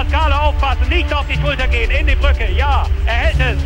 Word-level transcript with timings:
Pascale 0.00 0.40
aufpassen, 0.40 0.88
nicht 0.88 1.12
auf 1.12 1.26
die 1.26 1.38
Schulter 1.38 1.68
gehen, 1.68 1.90
in 1.90 2.06
die 2.06 2.14
Brücke. 2.14 2.50
Ja, 2.56 2.86
er 3.04 3.12
hält 3.12 3.58
es. 3.58 3.62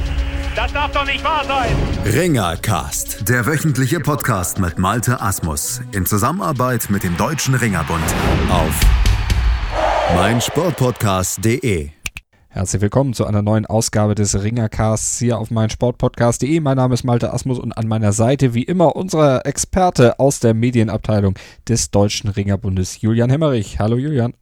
Das 0.57 0.73
darf 0.73 0.91
doch 0.91 1.07
nicht 1.07 1.23
wahr 1.23 1.45
sein. 1.45 1.71
Ringercast, 2.05 3.29
der 3.29 3.47
wöchentliche 3.47 4.01
Podcast 4.01 4.59
mit 4.59 4.77
Malte 4.77 5.21
Asmus 5.21 5.81
in 5.93 6.07
Zusammenarbeit 6.07 6.91
mit 6.91 7.05
dem 7.05 7.17
Deutschen 7.17 7.55
Ringerbund 7.55 8.03
auf 8.51 8.81
meinsportpodcast.de. 10.17 11.91
Herzlich 12.49 12.83
willkommen 12.83 13.15
zu 13.15 13.27
einer 13.27 13.43
neuen 13.43 13.65
Ausgabe 13.65 14.17
des 14.17 14.43
Ringercasts 14.43 15.21
hier 15.21 15.39
auf 15.39 15.53
meinsportpodcast.de. 15.53 16.59
Mein 16.59 16.79
Name 16.79 16.95
ist 16.95 17.05
Malte 17.05 17.33
Asmus 17.33 17.61
und 17.61 17.79
an 17.79 17.87
meiner 17.87 18.13
Seite 18.13 18.55
wie 18.55 18.65
immer 18.65 18.97
unser 18.97 19.47
Experte 19.47 20.19
aus 20.19 20.41
der 20.41 20.53
Medienabteilung 20.53 21.35
des 21.69 21.93
Deutschen 21.93 22.29
Ringerbundes, 22.29 23.01
Julian 23.03 23.31
Hemmerich. 23.31 23.79
Hallo 23.79 23.97
Julian. 23.97 24.35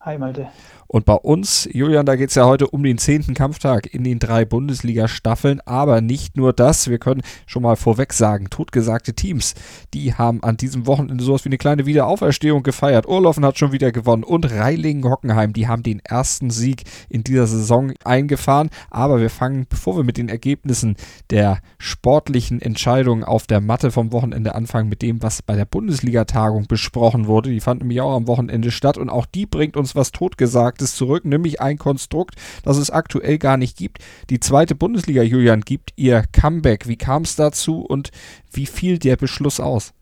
Hi 0.00 0.16
Malte. 0.16 0.48
Und 0.90 1.04
bei 1.04 1.14
uns, 1.14 1.68
Julian, 1.70 2.06
da 2.06 2.16
geht 2.16 2.30
es 2.30 2.34
ja 2.34 2.46
heute 2.46 2.66
um 2.66 2.82
den 2.82 2.96
zehnten 2.96 3.34
Kampftag 3.34 3.92
in 3.92 4.04
den 4.04 4.18
drei 4.18 4.46
Bundesliga-Staffeln. 4.46 5.60
Aber 5.66 6.00
nicht 6.00 6.34
nur 6.34 6.54
das, 6.54 6.88
wir 6.88 6.98
können 6.98 7.20
schon 7.46 7.62
mal 7.62 7.76
vorweg 7.76 8.14
sagen, 8.14 8.48
totgesagte 8.48 9.12
Teams, 9.12 9.54
die 9.92 10.14
haben 10.14 10.42
an 10.42 10.56
diesem 10.56 10.86
Wochenende 10.86 11.22
sowas 11.22 11.44
wie 11.44 11.50
eine 11.50 11.58
kleine 11.58 11.84
Wiederauferstehung 11.84 12.62
gefeiert. 12.62 13.06
Urlaufen 13.06 13.44
hat 13.44 13.58
schon 13.58 13.72
wieder 13.72 13.92
gewonnen 13.92 14.24
und 14.24 14.50
Reilingen-Hockenheim, 14.50 15.52
die 15.52 15.68
haben 15.68 15.82
den 15.82 16.00
ersten 16.00 16.48
Sieg 16.48 16.84
in 17.10 17.22
dieser 17.22 17.46
Saison 17.46 17.92
eingefahren. 18.04 18.70
Aber 18.90 19.20
wir 19.20 19.30
fangen, 19.30 19.66
bevor 19.68 19.94
wir 19.98 20.04
mit 20.04 20.16
den 20.16 20.30
Ergebnissen 20.30 20.96
der 21.28 21.58
sportlichen 21.76 22.62
Entscheidungen 22.62 23.24
auf 23.24 23.46
der 23.46 23.60
Matte 23.60 23.90
vom 23.90 24.10
Wochenende 24.12 24.54
anfangen, 24.54 24.88
mit 24.88 25.02
dem, 25.02 25.22
was 25.22 25.42
bei 25.42 25.54
der 25.54 25.66
Bundesliga-Tagung 25.66 26.66
besprochen 26.66 27.26
wurde. 27.26 27.50
Die 27.50 27.60
fand 27.60 27.82
nämlich 27.82 28.00
auch 28.00 28.16
am 28.16 28.26
Wochenende 28.26 28.70
statt 28.70 28.96
und 28.96 29.10
auch 29.10 29.26
die 29.26 29.44
bringt 29.44 29.76
uns 29.76 29.94
was 29.94 30.12
totgesagt 30.12 30.77
Abstraktes 30.78 30.94
zurück, 30.94 31.24
nämlich 31.24 31.60
ein 31.60 31.78
Konstrukt, 31.78 32.36
das 32.64 32.76
es 32.76 32.90
aktuell 32.90 33.38
gar 33.38 33.56
nicht 33.56 33.76
gibt. 33.76 33.98
Die 34.30 34.40
zweite 34.40 34.74
Bundesliga, 34.74 35.22
Julian, 35.22 35.62
gibt 35.62 35.92
ihr 35.96 36.22
Comeback. 36.32 36.86
Wie 36.86 36.96
kam 36.96 37.22
es 37.22 37.36
dazu 37.36 37.80
und 37.80 38.10
wie 38.52 38.66
fiel 38.66 38.98
der 38.98 39.16
Beschluss 39.16 39.60
aus? 39.60 39.92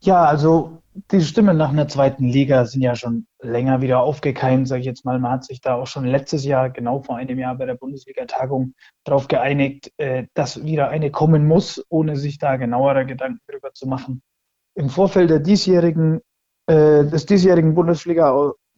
Ja, 0.00 0.24
also 0.24 0.82
die 1.10 1.20
Stimmen 1.20 1.56
nach 1.56 1.70
einer 1.70 1.88
zweiten 1.88 2.28
Liga 2.28 2.64
sind 2.64 2.82
ja 2.82 2.94
schon 2.94 3.26
länger 3.42 3.80
wieder 3.82 4.00
aufgekeimt, 4.00 4.68
sage 4.68 4.80
ich 4.80 4.86
jetzt 4.86 5.04
mal. 5.04 5.18
Man 5.18 5.32
hat 5.32 5.44
sich 5.44 5.60
da 5.60 5.74
auch 5.74 5.86
schon 5.86 6.06
letztes 6.06 6.44
Jahr, 6.44 6.70
genau 6.70 7.00
vor 7.00 7.16
einem 7.16 7.38
Jahr 7.38 7.56
bei 7.56 7.66
der 7.66 7.74
Bundesliga-Tagung, 7.74 8.74
darauf 9.04 9.28
geeinigt, 9.28 9.92
äh, 9.98 10.26
dass 10.34 10.64
wieder 10.64 10.88
eine 10.88 11.10
kommen 11.10 11.46
muss, 11.46 11.84
ohne 11.88 12.16
sich 12.16 12.38
da 12.38 12.56
genauere 12.56 13.04
Gedanken 13.04 13.40
darüber 13.46 13.72
zu 13.74 13.86
machen. 13.86 14.22
Im 14.74 14.88
Vorfeld 14.88 15.30
der 15.30 15.40
diesjährigen, 15.40 16.20
äh, 16.66 17.04
des 17.04 17.26
diesjährigen 17.26 17.74
Bundesliga 17.74 18.32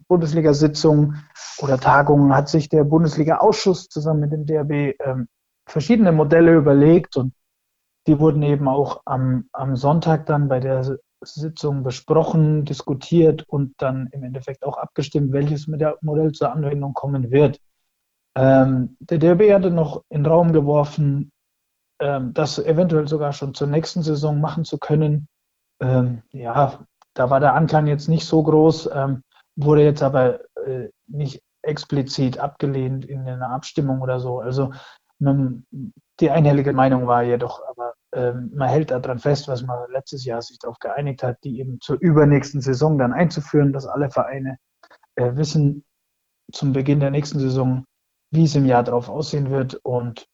Bundesliga-Sitzung 0.09 1.15
oder 1.61 1.79
Tagung 1.79 2.35
hat 2.35 2.49
sich 2.49 2.69
der 2.69 2.85
Bundesliga-Ausschuss 2.85 3.89
zusammen 3.89 4.21
mit 4.21 4.33
dem 4.33 4.47
DRB 4.47 4.99
ähm, 5.05 5.29
verschiedene 5.67 6.13
Modelle 6.13 6.55
überlegt 6.55 7.17
und 7.17 7.35
die 8.07 8.19
wurden 8.19 8.43
eben 8.43 8.69
auch 8.69 9.03
am, 9.05 9.49
am 9.53 9.77
Sonntag 9.77 10.27
dann 10.27 10.49
bei 10.49 10.61
der 10.61 10.99
Sitzung 11.21 11.83
besprochen, 11.83 12.65
diskutiert 12.65 13.45
und 13.49 13.75
dann 13.79 14.09
im 14.13 14.23
Endeffekt 14.23 14.65
auch 14.65 14.79
abgestimmt, 14.79 15.33
welches 15.33 15.67
Modell 15.67 16.33
zur 16.33 16.53
Anwendung 16.53 16.95
kommen 16.95 17.31
wird. 17.31 17.61
Ähm, 18.35 18.97
der 19.01 19.19
DRB 19.19 19.53
hatte 19.53 19.71
noch 19.71 20.05
in 20.09 20.23
den 20.23 20.33
Raum 20.33 20.53
geworfen, 20.53 21.33
ähm, 22.01 22.33
das 22.35 22.59
eventuell 22.59 23.09
sogar 23.09 23.33
schon 23.33 23.53
zur 23.53 23.67
nächsten 23.67 24.03
Saison 24.03 24.41
machen 24.41 24.65
zu 24.65 24.79
können. 24.79 25.29
Ähm, 25.81 26.23
ja, 26.31 26.79
da 27.15 27.31
war 27.31 27.41
der 27.41 27.55
Anklang 27.55 27.89
jetzt 27.89 28.09
nicht 28.09 28.27
so 28.27 28.43
groß. 28.43 28.91
Ähm, 28.95 29.23
wurde 29.59 29.83
jetzt 29.83 30.03
aber 30.03 30.41
äh, 30.67 30.89
nicht 31.07 31.43
explizit 31.63 32.39
abgelehnt 32.39 33.05
in 33.05 33.29
einer 33.29 33.51
Abstimmung 33.51 34.01
oder 34.01 34.21
so. 34.21 34.39
Also 34.39 34.73
man, 35.19 35.67
die 36.21 36.31
einhellige 36.31 36.73
Meinung 36.73 37.07
war 37.07 37.23
jedoch, 37.23 37.61
aber 37.69 37.95
ähm, 38.15 38.51
man 38.55 38.69
hält 38.69 38.91
daran 38.91 39.19
fest, 39.19 39.49
was 39.49 39.63
man 39.63 39.91
letztes 39.91 40.25
Jahr 40.25 40.41
sich 40.41 40.59
darauf 40.59 40.79
geeinigt 40.79 41.23
hat, 41.23 41.39
die 41.45 41.59
eben 41.59 41.81
zur 41.81 41.99
übernächsten 42.01 42.61
Saison 42.61 42.99
dann 42.99 43.13
einzuführen, 43.13 43.73
dass 43.73 43.87
alle 43.87 44.11
Vereine 44.11 44.59
äh, 45.17 45.35
wissen 45.35 45.85
zum 46.53 46.73
Beginn 46.73 47.01
der 47.01 47.11
nächsten 47.11 47.41
Saison, 47.41 47.85
wie 48.31 48.45
es 48.45 48.55
im 48.55 48.65
Jahr 48.65 48.85
darauf 48.85 49.09
aussehen 49.09 49.51
wird. 49.51 49.75
Und 49.75 50.27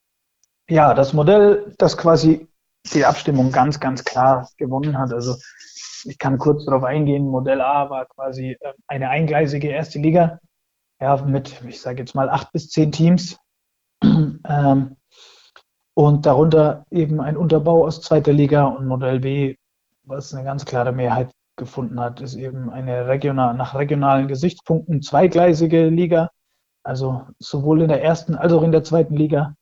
ja, 0.68 0.94
das 0.94 1.14
Modell, 1.14 1.74
das 1.78 1.96
quasi 1.96 2.48
die 2.92 3.04
Abstimmung 3.04 3.50
ganz, 3.50 3.80
ganz 3.80 4.04
klar 4.04 4.48
gewonnen 4.58 4.98
hat. 4.98 5.12
Also 5.12 5.36
ich 6.06 6.18
kann 6.18 6.38
kurz 6.38 6.64
darauf 6.64 6.84
eingehen. 6.84 7.28
Modell 7.28 7.60
A 7.60 7.90
war 7.90 8.06
quasi 8.06 8.56
ähm, 8.60 8.74
eine 8.86 9.08
eingleisige 9.10 9.68
erste 9.68 9.98
Liga, 9.98 10.40
ja, 11.00 11.16
mit, 11.24 11.62
ich 11.66 11.80
sage 11.80 12.00
jetzt 12.00 12.14
mal, 12.14 12.28
acht 12.30 12.52
bis 12.52 12.70
zehn 12.70 12.92
Teams. 12.92 13.38
ähm, 14.02 14.96
und 15.94 16.26
darunter 16.26 16.84
eben 16.90 17.20
ein 17.20 17.36
Unterbau 17.36 17.84
aus 17.84 18.00
zweiter 18.00 18.32
Liga 18.32 18.64
und 18.64 18.86
Modell 18.86 19.20
B, 19.20 19.56
was 20.02 20.34
eine 20.34 20.44
ganz 20.44 20.64
klare 20.64 20.92
Mehrheit 20.92 21.30
gefunden 21.56 22.00
hat, 22.00 22.20
ist 22.20 22.34
eben 22.34 22.70
eine 22.70 23.06
regional, 23.06 23.54
nach 23.54 23.74
regionalen 23.74 24.26
Gesichtspunkten 24.26 25.02
zweigleisige 25.02 25.88
Liga. 25.88 26.30
Also 26.82 27.22
sowohl 27.38 27.82
in 27.82 27.88
der 27.88 28.02
ersten 28.02 28.34
als 28.34 28.52
auch 28.52 28.62
in 28.62 28.72
der 28.72 28.84
zweiten 28.84 29.14
Liga. 29.14 29.54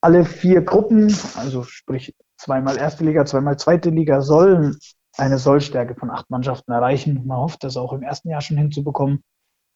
Alle 0.00 0.24
vier 0.24 0.62
Gruppen, 0.62 1.14
also 1.36 1.62
sprich 1.62 2.14
zweimal 2.36 2.76
erste 2.76 3.04
Liga, 3.04 3.24
zweimal 3.24 3.58
zweite 3.58 3.90
Liga, 3.90 4.20
sollen 4.20 4.78
eine 5.18 5.38
Sollstärke 5.38 5.94
von 5.94 6.10
acht 6.10 6.30
Mannschaften 6.30 6.72
erreichen. 6.72 7.26
Man 7.26 7.38
hofft, 7.38 7.64
das 7.64 7.76
auch 7.76 7.92
im 7.92 8.02
ersten 8.02 8.28
Jahr 8.28 8.40
schon 8.40 8.56
hinzubekommen. 8.56 9.22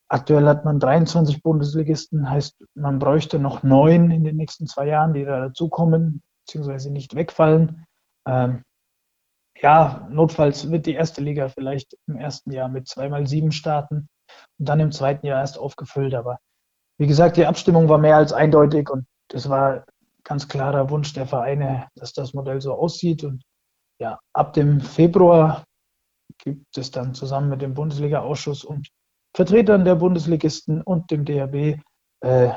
Aktuell 0.09 0.47
hat 0.47 0.65
man 0.65 0.79
23 0.79 1.43
Bundesligisten, 1.43 2.29
heißt, 2.29 2.63
man 2.75 2.99
bräuchte 2.99 3.39
noch 3.39 3.63
neun 3.63 4.11
in 4.11 4.25
den 4.25 4.37
nächsten 4.37 4.67
zwei 4.67 4.87
Jahren, 4.87 5.15
die 5.15 5.25
da 5.25 5.41
dazukommen, 5.41 6.23
beziehungsweise 6.45 6.93
nicht 6.93 7.15
wegfallen. 7.15 7.87
Ähm, 8.27 8.63
ja, 9.61 10.07
notfalls 10.11 10.71
wird 10.71 10.87
die 10.87 10.95
erste 10.95 11.23
Liga 11.23 11.49
vielleicht 11.49 11.97
im 12.07 12.17
ersten 12.17 12.53
Jahr 12.53 12.69
mit 12.69 12.89
zweimal 12.89 13.27
sieben 13.27 13.53
starten 13.53 14.09
und 14.59 14.69
dann 14.69 14.81
im 14.81 14.93
zweiten 14.93 15.27
Jahr 15.27 15.41
erst 15.41 15.59
aufgefüllt. 15.59 16.15
Aber 16.15 16.39
wie 16.99 17.07
gesagt, 17.07 17.37
die 17.37 17.47
Abstimmung 17.47 17.89
war 17.89 17.99
mehr 17.99 18.17
als 18.17 18.33
eindeutig 18.33 18.91
und 18.91 19.07
es 19.33 19.49
war 19.49 19.85
ganz 20.25 20.47
klarer 20.47 20.91
Wunsch 20.91 21.13
der 21.15 21.27
Vereine, 21.27 21.89
dass 21.97 22.13
das 22.13 22.35
Modell 22.35 22.61
so 22.61 22.75
aussieht. 22.75 23.25
Und 23.25 23.43
ja, 24.03 24.19
ab 24.33 24.53
dem 24.53 24.81
Februar 24.81 25.65
gibt 26.39 26.77
es 26.77 26.91
dann 26.91 27.15
zusammen 27.15 27.49
mit 27.49 27.63
dem 27.63 27.73
Bundesliga-Ausschuss 27.73 28.65
und 28.65 28.89
Vertretern 29.35 29.85
der 29.85 29.95
Bundesligisten 29.95 30.83
und 30.83 31.11
dem 31.13 31.25
DRB, 31.25 31.81
äh, 32.21 32.51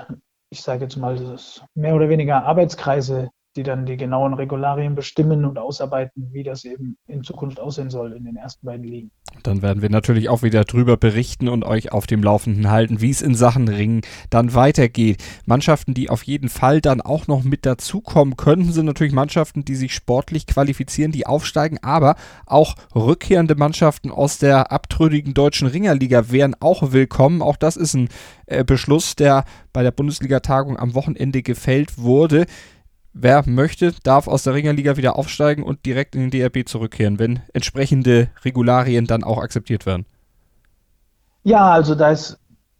ich 0.50 0.62
sage 0.62 0.86
jetzt 0.86 0.98
mal, 0.98 1.38
mehr 1.76 1.96
oder 1.96 2.10
weniger 2.10 2.44
Arbeitskreise, 2.44 3.30
die 3.56 3.64
dann 3.64 3.86
die 3.86 3.98
genauen 3.98 4.34
Regularien 4.34 4.96
bestimmen 4.96 5.46
und 5.46 5.58
ausarbeiten, 5.58 6.30
wie 6.32 6.44
das 6.44 6.66
eben 6.66 6.98
in 7.08 7.24
Zukunft 7.24 7.60
aussehen 7.60 7.90
soll 7.90 8.14
in 8.14 8.26
den 8.26 8.36
ersten 8.36 8.66
beiden 8.66 8.86
Ligen. 8.86 9.12
Dann 9.44 9.62
werden 9.62 9.82
wir 9.82 9.90
natürlich 9.90 10.30
auch 10.30 10.44
wieder 10.44 10.64
drüber 10.64 10.98
berichten 10.98 11.48
und 11.48 11.64
euch 11.64 11.92
auf 11.92 12.08
dem 12.08 12.24
Laufenden 12.24 12.70
halten, 12.70 13.02
wie 13.02 13.10
es 13.10 13.22
in 13.22 13.36
Sachen 13.36 13.68
Ringen 13.68 14.02
dann 14.30 14.54
weitergeht. 14.54 15.24
Mannschaften, 15.46 15.94
die 15.94 16.10
auf 16.10 16.24
jeden 16.24 16.50
Fall 16.50 16.82
dann 16.82 17.02
auch 17.02 17.28
noch 17.28 17.44
mit 17.44 17.66
dazukommen 17.66 18.38
könnten, 18.38 18.72
sind 18.72 18.86
natürlich 18.86 19.14
Mannschaften, 19.14 19.64
die 19.64 19.76
sich 19.76 19.94
sportlich 19.94 20.48
qualifizieren, 20.48 21.12
die 21.12 21.26
aufsteigen, 21.26 21.80
aber 21.82 22.16
auch 22.46 22.76
rückkehrende 22.94 23.56
Mannschaften 23.56 24.12
aus 24.12 24.38
der 24.38 24.72
abtrünnigen 24.72 25.34
deutschen 25.34 25.68
Ringerliga 25.68 26.30
wären 26.32 26.56
auch 26.60 26.92
willkommen. 26.92 27.42
Auch 27.42 27.58
das 27.58 27.78
ist 27.78 27.94
ein 27.94 28.10
äh, 28.48 28.64
Beschluss, 28.64 29.16
der 29.16 29.46
bei 29.74 29.84
der 29.84 29.92
Bundesliga-Tagung 29.92 30.78
am 30.78 30.94
Wochenende 30.94 31.42
gefällt 31.42 31.98
wurde. 31.98 32.46
Wer 33.18 33.48
möchte, 33.48 33.94
darf 34.04 34.28
aus 34.28 34.44
der 34.44 34.54
Ringerliga 34.54 34.98
wieder 34.98 35.16
aufsteigen 35.18 35.64
und 35.64 35.86
direkt 35.86 36.16
in 36.16 36.30
den 36.30 36.32
DRB 36.32 36.68
zurückkehren, 36.68 37.18
wenn 37.18 37.40
entsprechende 37.54 38.28
Regularien 38.44 39.06
dann 39.08 39.24
auch 39.24 39.38
akzeptiert 39.38 39.86
werden. 39.86 40.06
Ja, 41.44 41.72
also 41.72 41.96
da 41.96 42.10
ist 42.10 42.38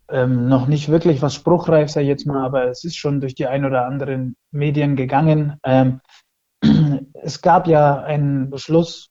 ähm, 0.10 0.50
noch 0.50 0.68
nicht 0.68 0.90
wirklich 0.90 1.22
was 1.22 1.36
spruchreif, 1.36 1.96
ich 1.96 2.06
jetzt 2.06 2.28
mal, 2.28 2.44
aber 2.44 2.68
es 2.68 2.84
ist 2.84 2.98
schon 2.98 3.22
durch 3.22 3.34
die 3.34 3.48
ein 3.48 3.64
oder 3.64 3.86
anderen 3.86 4.36
Medien 4.52 4.98
gegangen. 4.98 5.58
Ähm, 5.64 6.02
es 7.14 7.42
gab 7.42 7.66
ja 7.66 8.02
einen 8.02 8.50
Beschluss 8.50 9.08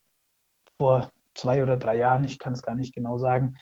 vor 0.76 1.08
zwei 1.34 1.62
oder 1.62 1.78
drei 1.78 1.96
Jahren, 1.96 2.24
ich 2.24 2.38
kann 2.38 2.52
es 2.52 2.60
gar 2.60 2.74
nicht 2.74 2.94
genau 2.94 3.16
sagen, 3.16 3.56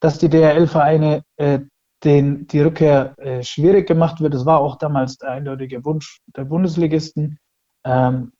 dass 0.00 0.18
die 0.18 0.28
DRL-Vereine 0.28 1.22
äh, 1.38 1.60
den 2.04 2.46
die 2.46 2.60
Rückkehr 2.60 3.14
äh, 3.18 3.42
schwierig 3.42 3.86
gemacht 3.86 4.20
wird. 4.20 4.34
Es 4.34 4.46
war 4.46 4.60
auch 4.60 4.76
damals 4.76 5.18
der 5.18 5.30
eindeutige 5.30 5.84
Wunsch 5.84 6.20
der 6.36 6.44
Bundesligisten, 6.44 7.38
ähm, 7.84 8.32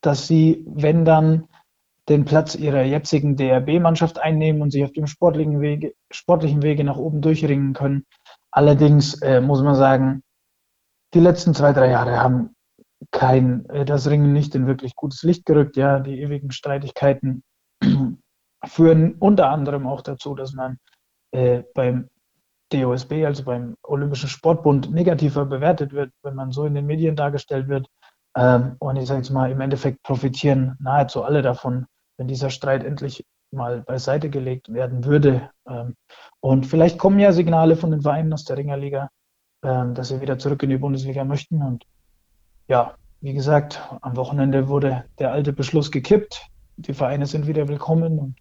dass 0.00 0.26
sie, 0.26 0.64
wenn 0.66 1.04
dann, 1.04 1.48
den 2.08 2.24
Platz 2.24 2.56
ihrer 2.56 2.82
jetzigen 2.82 3.36
DRB-Mannschaft 3.36 4.18
einnehmen 4.18 4.60
und 4.60 4.72
sich 4.72 4.82
auf 4.82 4.92
dem 4.92 5.06
sportlichen 5.06 5.60
Wege, 5.60 5.94
sportlichen 6.10 6.62
Wege 6.62 6.82
nach 6.82 6.96
oben 6.96 7.20
durchringen 7.20 7.74
können. 7.74 8.06
Allerdings 8.50 9.22
äh, 9.22 9.40
muss 9.40 9.62
man 9.62 9.76
sagen, 9.76 10.22
die 11.14 11.20
letzten 11.20 11.54
zwei, 11.54 11.72
drei 11.72 11.90
Jahre 11.90 12.20
haben 12.20 12.56
kein, 13.12 13.66
äh, 13.66 13.84
das 13.84 14.10
Ringen 14.10 14.32
nicht 14.32 14.54
in 14.54 14.66
wirklich 14.66 14.96
gutes 14.96 15.22
Licht 15.22 15.46
gerückt. 15.46 15.76
Ja, 15.76 16.00
die 16.00 16.20
ewigen 16.20 16.50
Streitigkeiten 16.50 17.44
führen 18.64 19.14
unter 19.14 19.50
anderem 19.50 19.86
auch 19.86 20.00
dazu, 20.00 20.34
dass 20.34 20.54
man 20.54 20.78
äh, 21.30 21.62
beim 21.74 22.08
DOSB, 22.72 23.24
also 23.24 23.44
beim 23.44 23.76
Olympischen 23.82 24.28
Sportbund, 24.28 24.90
negativer 24.90 25.44
bewertet 25.44 25.92
wird, 25.92 26.12
wenn 26.22 26.34
man 26.34 26.52
so 26.52 26.64
in 26.64 26.74
den 26.74 26.86
Medien 26.86 27.16
dargestellt 27.16 27.68
wird. 27.68 27.86
Ähm, 28.36 28.76
und 28.78 28.96
ich 28.96 29.06
sage 29.06 29.20
jetzt 29.20 29.30
mal, 29.30 29.50
im 29.50 29.60
Endeffekt 29.60 30.02
profitieren 30.02 30.76
nahezu 30.80 31.22
alle 31.22 31.42
davon, 31.42 31.86
wenn 32.16 32.28
dieser 32.28 32.50
Streit 32.50 32.84
endlich 32.84 33.24
mal 33.52 33.82
beiseite 33.82 34.30
gelegt 34.30 34.72
werden 34.72 35.04
würde. 35.04 35.50
Ähm, 35.68 35.94
und 36.40 36.66
vielleicht 36.66 36.98
kommen 36.98 37.18
ja 37.18 37.32
Signale 37.32 37.76
von 37.76 37.90
den 37.90 38.02
Vereinen 38.02 38.32
aus 38.32 38.44
der 38.44 38.56
Ringerliga, 38.56 39.10
ähm, 39.62 39.94
dass 39.94 40.08
sie 40.08 40.20
wieder 40.20 40.38
zurück 40.38 40.62
in 40.62 40.70
die 40.70 40.78
Bundesliga 40.78 41.24
möchten. 41.24 41.62
Und 41.62 41.84
ja, 42.68 42.94
wie 43.20 43.34
gesagt, 43.34 43.80
am 44.00 44.16
Wochenende 44.16 44.68
wurde 44.68 45.04
der 45.18 45.32
alte 45.32 45.52
Beschluss 45.52 45.90
gekippt. 45.90 46.46
Die 46.76 46.94
Vereine 46.94 47.26
sind 47.26 47.46
wieder 47.46 47.68
willkommen 47.68 48.18
und 48.18 48.36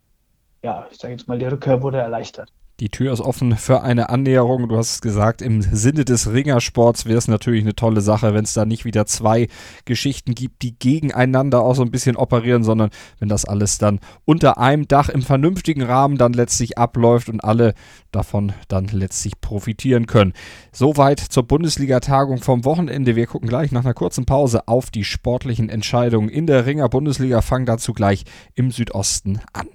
ja, 0.63 0.87
ich 0.91 0.97
sage 0.97 1.13
jetzt 1.13 1.27
mal, 1.27 1.37
die 1.37 1.45
Rückkehr 1.45 1.81
wurde 1.81 1.97
erleichtert. 1.97 2.51
Die 2.81 2.89
Tür 2.89 3.13
ist 3.13 3.21
offen 3.21 3.55
für 3.57 3.83
eine 3.83 4.09
Annäherung. 4.09 4.67
Du 4.67 4.75
hast 4.75 4.93
es 4.93 5.01
gesagt, 5.01 5.43
im 5.43 5.61
Sinne 5.61 6.03
des 6.03 6.33
Ringersports 6.33 7.05
wäre 7.05 7.19
es 7.19 7.27
natürlich 7.27 7.61
eine 7.61 7.75
tolle 7.75 8.01
Sache, 8.01 8.33
wenn 8.33 8.43
es 8.43 8.55
da 8.55 8.65
nicht 8.65 8.85
wieder 8.85 9.05
zwei 9.05 9.49
Geschichten 9.85 10.33
gibt, 10.33 10.63
die 10.63 10.73
gegeneinander 10.79 11.61
auch 11.61 11.75
so 11.75 11.83
ein 11.83 11.91
bisschen 11.91 12.15
operieren, 12.15 12.63
sondern 12.63 12.89
wenn 13.19 13.29
das 13.29 13.45
alles 13.45 13.77
dann 13.77 13.99
unter 14.25 14.57
einem 14.57 14.87
Dach 14.87 15.09
im 15.09 15.21
vernünftigen 15.21 15.83
Rahmen 15.83 16.17
dann 16.17 16.33
letztlich 16.33 16.79
abläuft 16.79 17.29
und 17.29 17.43
alle 17.43 17.75
davon 18.11 18.51
dann 18.67 18.87
letztlich 18.87 19.39
profitieren 19.39 20.07
können. 20.07 20.33
Soweit 20.71 21.19
zur 21.19 21.43
Bundesliga-Tagung 21.43 22.39
vom 22.39 22.65
Wochenende. 22.65 23.15
Wir 23.15 23.27
gucken 23.27 23.47
gleich 23.47 23.71
nach 23.71 23.85
einer 23.85 23.93
kurzen 23.93 24.25
Pause 24.25 24.67
auf 24.67 24.89
die 24.89 25.03
sportlichen 25.03 25.69
Entscheidungen 25.69 26.29
in 26.29 26.47
der 26.47 26.65
Ringer-Bundesliga, 26.65 27.41
fangen 27.41 27.67
dazu 27.67 27.93
gleich 27.93 28.23
im 28.55 28.71
Südosten 28.71 29.39
an. 29.53 29.67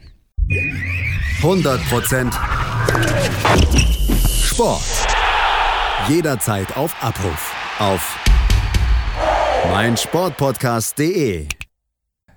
100% 0.48 2.32
Sport. 4.44 4.82
Jederzeit 6.08 6.76
auf 6.76 6.94
Abruf. 7.02 7.52
Auf 7.78 8.16
meinsportpodcast.de 9.70 11.48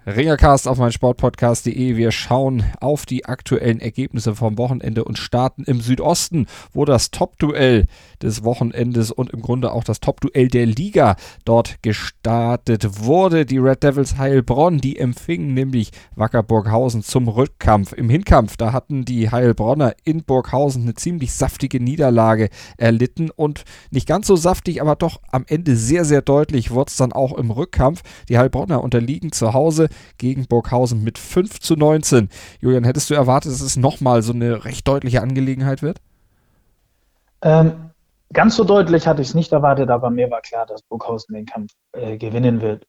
Ringercast 0.05 0.67
auf 0.67 0.77
mein 0.77 0.93
Sportpodcast.de. 0.93 1.97
Wir 1.97 2.11
schauen 2.11 2.63
auf 2.79 3.05
die 3.05 3.25
aktuellen 3.25 3.81
Ergebnisse 3.81 4.33
vom 4.33 4.57
Wochenende 4.57 5.03
und 5.03 5.17
starten 5.17 5.65
im 5.65 5.81
Südosten, 5.81 6.47
wo 6.73 6.85
das 6.85 7.11
Top-Duell 7.11 7.85
des 8.21 8.45
Wochenendes 8.45 9.11
und 9.11 9.31
im 9.31 9.41
Grunde 9.41 9.73
auch 9.73 9.83
das 9.83 9.99
Top-Duell 9.99 10.47
der 10.47 10.65
Liga 10.65 11.17
dort 11.43 11.83
gestartet 11.83 13.01
wurde. 13.01 13.45
Die 13.45 13.57
Red 13.57 13.83
Devils 13.83 14.17
Heilbronn, 14.17 14.79
die 14.79 14.97
empfingen 14.97 15.53
nämlich 15.53 15.91
Wacker 16.15 16.43
Burghausen 16.43 17.03
zum 17.03 17.27
Rückkampf. 17.27 17.91
Im 17.91 18.09
Hinkampf, 18.09 18.55
da 18.55 18.71
hatten 18.71 19.03
die 19.03 19.29
Heilbronner 19.29 19.93
in 20.05 20.23
Burghausen 20.23 20.83
eine 20.83 20.93
ziemlich 20.93 21.33
saftige 21.33 21.83
Niederlage 21.83 22.49
erlitten 22.77 23.29
und 23.31 23.65
nicht 23.91 24.07
ganz 24.07 24.27
so 24.27 24.37
saftig, 24.37 24.81
aber 24.81 24.95
doch 24.95 25.19
am 25.29 25.43
Ende 25.47 25.75
sehr, 25.75 26.05
sehr 26.05 26.21
deutlich 26.21 26.71
wurde 26.71 26.89
es 26.89 26.97
dann 26.97 27.11
auch 27.11 27.37
im 27.37 27.51
Rückkampf. 27.51 28.01
Die 28.29 28.37
Heilbronner 28.37 28.81
unterliegen 28.81 29.33
zu 29.33 29.53
Hause 29.53 29.88
gegen 30.17 30.47
Burghausen 30.47 31.03
mit 31.03 31.17
5 31.17 31.59
zu 31.59 31.75
19. 31.75 32.29
Julian, 32.61 32.83
hättest 32.83 33.09
du 33.09 33.13
erwartet, 33.13 33.51
dass 33.51 33.61
es 33.61 33.77
nochmal 33.77 34.21
so 34.21 34.33
eine 34.33 34.65
recht 34.65 34.87
deutliche 34.87 35.21
Angelegenheit 35.21 35.81
wird? 35.81 35.99
Ähm, 37.41 37.91
ganz 38.33 38.55
so 38.55 38.63
deutlich 38.63 39.07
hatte 39.07 39.21
ich 39.21 39.29
es 39.29 39.35
nicht 39.35 39.51
erwartet, 39.51 39.89
aber 39.89 40.09
mir 40.09 40.29
war 40.29 40.41
klar, 40.41 40.65
dass 40.65 40.81
Burghausen 40.81 41.35
den 41.35 41.45
Kampf 41.45 41.71
äh, 41.93 42.17
gewinnen 42.17 42.61
wird. 42.61 42.85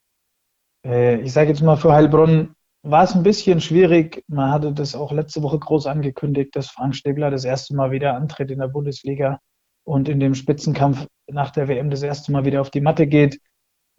Äh, 0.85 1.21
ich 1.21 1.33
sage 1.33 1.51
jetzt 1.51 1.63
mal, 1.63 1.77
für 1.77 1.93
Heilbronn 1.93 2.55
war 2.83 3.05
es 3.05 3.15
ein 3.15 3.23
bisschen 3.23 3.61
schwierig. 3.61 4.25
Man 4.29 4.51
hatte 4.51 4.73
das 4.73 4.95
auch 4.95 5.13
letzte 5.13 5.43
Woche 5.43 5.59
groß 5.59 5.87
angekündigt, 5.87 6.57
dass 6.57 6.71
Frank 6.71 6.95
Stegler 6.95 7.31
das 7.31 7.45
erste 7.45 7.75
Mal 7.75 7.91
wieder 7.91 8.15
antritt 8.15 8.51
in 8.51 8.59
der 8.59 8.69
Bundesliga 8.69 9.39
und 9.85 10.09
in 10.09 10.21
dem 10.21 10.35
Spitzenkampf 10.35 11.07
nach 11.27 11.51
der 11.51 11.69
WM 11.69 11.91
das 11.91 12.03
erste 12.03 12.33
Mal 12.33 12.45
wieder 12.45 12.61
auf 12.61 12.71
die 12.71 12.81
Matte 12.81 13.07
geht 13.07 13.39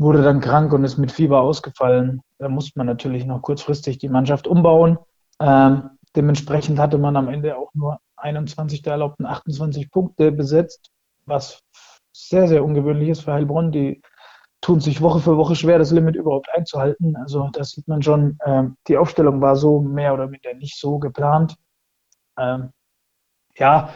wurde 0.01 0.24
dann 0.24 0.42
krank 0.42 0.74
und 0.74 0.83
ist 0.83 0.98
mit 0.98 1.12
Fieber 1.12 1.42
ausgefallen. 1.42 2.21
Da 2.39 2.50
musste 2.50 2.77
man 2.77 2.88
natürlich 2.88 3.25
noch 3.25 3.42
kurzfristig 3.42 4.00
die 4.00 4.09
Mannschaft 4.09 4.48
umbauen. 4.48 4.98
Ähm, 5.39 5.92
dementsprechend 6.15 6.80
hatte 6.80 6.98
man 6.98 7.15
am 7.15 7.30
Ende 7.30 7.57
auch 7.57 7.74
nur 7.74 8.00
21 8.18 8.81
der 8.81 8.94
erlaubten 8.94 9.25
28 9.25 9.92
Punkte 9.92 10.31
besetzt, 10.31 10.92
was 11.25 11.62
sehr, 12.12 12.48
sehr 12.48 12.63
ungewöhnlich 12.63 13.09
ist 13.09 13.21
für 13.21 13.33
Heilbronn. 13.33 13.71
Die 13.71 14.01
tun 14.62 14.80
sich 14.80 15.01
Woche 15.01 15.19
für 15.19 15.38
Woche 15.38 15.56
schwer, 15.56 15.80
das 15.80 15.92
Limit 15.92 16.15
überhaupt 16.15 16.48
einzuhalten. 16.56 17.15
Also 17.15 17.50
da 17.53 17.63
sieht 17.63 17.88
man 17.88 18.01
schon, 18.01 18.38
ähm, 18.45 18.77
die 18.88 18.98
Aufstellung 18.98 19.42
war 19.42 19.56
so 19.56 19.81
mehr 19.81 20.13
oder 20.13 20.27
minder 20.27 20.53
nicht 20.53 20.80
so 20.80 21.00
geplant. 21.00 21.56
Ähm, 22.38 22.71
ja, 23.56 23.89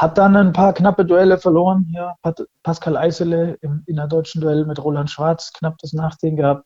hat 0.00 0.16
dann 0.16 0.34
ein 0.34 0.54
paar 0.54 0.72
knappe 0.72 1.04
Duelle 1.04 1.36
verloren. 1.36 1.86
Ja, 1.92 2.16
Pascal 2.62 2.96
Eisele 2.96 3.58
im 3.60 3.82
innerdeutschen 3.84 4.40
Duell 4.40 4.64
mit 4.64 4.82
Roland 4.82 5.10
Schwarz 5.10 5.52
knapp 5.52 5.76
das 5.76 5.92
Nachsehen 5.92 6.36
gehabt. 6.36 6.64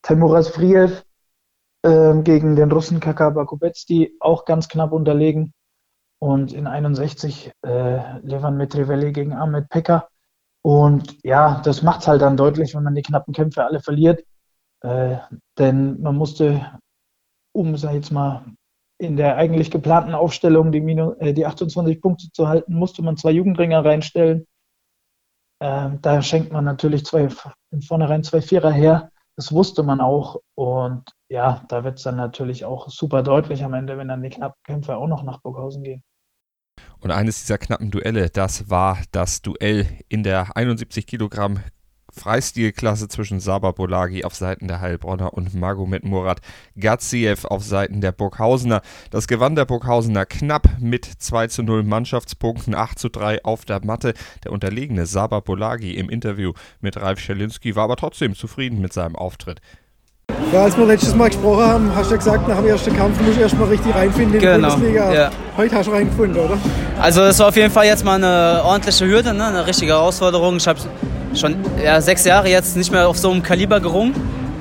Temuras 0.00 0.48
Friev 0.48 1.04
äh, 1.82 2.14
gegen 2.22 2.56
den 2.56 2.72
Russen 2.72 2.98
Kakaba 2.98 3.44
Kubetski 3.44 4.16
auch 4.20 4.46
ganz 4.46 4.70
knapp 4.70 4.92
unterlegen. 4.92 5.52
Und 6.18 6.54
in 6.54 6.66
61 6.66 7.52
äh, 7.60 8.18
Levan 8.20 8.56
Metrivelli 8.56 9.12
gegen 9.12 9.34
Ahmed 9.34 9.68
Pekka. 9.68 10.08
Und 10.62 11.22
ja, 11.24 11.60
das 11.62 11.82
macht 11.82 12.00
es 12.00 12.08
halt 12.08 12.22
dann 12.22 12.38
deutlich, 12.38 12.74
wenn 12.74 12.84
man 12.84 12.94
die 12.94 13.02
knappen 13.02 13.34
Kämpfe 13.34 13.66
alle 13.66 13.80
verliert. 13.80 14.24
Äh, 14.80 15.18
denn 15.58 16.00
man 16.00 16.16
musste, 16.16 16.78
um, 17.52 17.76
sag 17.76 17.90
ich 17.90 17.96
jetzt 17.96 18.12
mal, 18.12 18.46
in 19.02 19.16
der 19.16 19.36
eigentlich 19.36 19.70
geplanten 19.70 20.14
Aufstellung 20.14 20.70
die, 20.72 20.80
Minus, 20.80 21.16
äh, 21.18 21.34
die 21.34 21.44
28 21.44 22.00
Punkte 22.00 22.30
zu 22.32 22.48
halten, 22.48 22.74
musste 22.74 23.02
man 23.02 23.16
zwei 23.16 23.32
Jugendringer 23.32 23.84
reinstellen. 23.84 24.46
Ähm, 25.60 25.98
da 26.02 26.22
schenkt 26.22 26.52
man 26.52 26.64
natürlich 26.64 27.04
zwei, 27.04 27.28
in 27.70 27.82
vornherein 27.82 28.22
zwei 28.22 28.40
Vierer 28.40 28.70
her. 28.70 29.10
Das 29.36 29.52
wusste 29.52 29.82
man 29.82 30.00
auch. 30.00 30.40
Und 30.54 31.04
ja, 31.28 31.64
da 31.68 31.84
wird 31.84 31.98
es 31.98 32.04
dann 32.04 32.16
natürlich 32.16 32.64
auch 32.64 32.88
super 32.88 33.22
deutlich 33.22 33.64
am 33.64 33.74
Ende, 33.74 33.98
wenn 33.98 34.08
dann 34.08 34.22
die 34.22 34.30
Knappkämpfe 34.30 34.96
auch 34.96 35.08
noch 35.08 35.22
nach 35.22 35.40
Burghausen 35.40 35.82
gehen. 35.82 36.02
Und 37.00 37.10
eines 37.10 37.40
dieser 37.40 37.58
knappen 37.58 37.90
Duelle, 37.90 38.30
das 38.30 38.70
war 38.70 38.98
das 39.10 39.42
Duell 39.42 39.86
in 40.08 40.22
der 40.22 40.56
71 40.56 41.06
Kilogramm 41.06 41.58
Freistilklasse 42.12 43.08
zwischen 43.08 43.40
Saba 43.40 43.72
Bolagi 43.72 44.24
auf 44.24 44.34
Seiten 44.34 44.68
der 44.68 44.80
Heilbronner 44.80 45.32
und 45.34 45.54
Magomed 45.54 46.04
Murat 46.04 46.40
Gaziev 46.78 47.44
auf 47.46 47.64
Seiten 47.64 48.00
der 48.00 48.12
Burghausener. 48.12 48.82
Das 49.10 49.26
gewann 49.26 49.56
der 49.56 49.64
Burghausener 49.64 50.26
knapp 50.26 50.68
mit 50.78 51.04
2 51.04 51.46
zu 51.48 51.62
0 51.62 51.82
Mannschaftspunkten, 51.82 52.74
8 52.74 52.98
zu 52.98 53.08
3 53.08 53.44
auf 53.44 53.64
der 53.64 53.84
Matte. 53.84 54.14
Der 54.44 54.52
unterlegene 54.52 55.06
Saba 55.06 55.40
Bolagi 55.40 55.94
im 55.94 56.10
Interview 56.10 56.52
mit 56.80 56.96
Ralf 56.96 57.18
Schelinski 57.18 57.74
war 57.76 57.84
aber 57.84 57.96
trotzdem 57.96 58.34
zufrieden 58.34 58.80
mit 58.80 58.92
seinem 58.92 59.16
Auftritt. 59.16 59.60
Ja, 60.52 60.64
als 60.64 60.76
wir 60.76 60.84
letztes 60.84 61.14
Mal 61.14 61.28
gesprochen 61.28 61.64
haben, 61.64 61.94
hast 61.94 62.10
du 62.10 62.14
ja 62.14 62.18
gesagt, 62.18 62.46
nach 62.46 62.56
dem 62.56 62.66
ersten 62.66 62.94
Kampf 62.94 63.18
muss 63.20 63.34
ich 63.34 63.40
erstmal 63.40 63.68
richtig 63.68 63.94
reinfinden 63.94 64.34
in 64.34 64.40
die 64.40 64.46
genau, 64.46 64.68
Bundesliga. 64.70 65.12
Ja. 65.12 65.30
Heute 65.56 65.76
hast 65.76 65.86
du 65.86 65.92
reingefunden, 65.92 66.38
oder? 66.38 66.58
Also 67.00 67.22
es 67.22 67.38
war 67.38 67.48
auf 67.48 67.56
jeden 67.56 67.70
Fall 67.70 67.86
jetzt 67.86 68.04
mal 68.04 68.16
eine 68.16 68.62
ordentliche 68.62 69.06
Hürde, 69.06 69.32
ne? 69.32 69.46
eine 69.46 69.66
richtige 69.66 69.92
Herausforderung. 69.92 70.56
Ich 70.56 70.68
habe 70.68 70.78
schon 71.34 71.56
ja, 71.82 72.00
sechs 72.00 72.24
Jahre 72.24 72.48
jetzt 72.48 72.76
nicht 72.76 72.92
mehr 72.92 73.08
auf 73.08 73.18
so 73.18 73.30
einem 73.30 73.42
Kaliber 73.42 73.80
gerungen. 73.80 74.14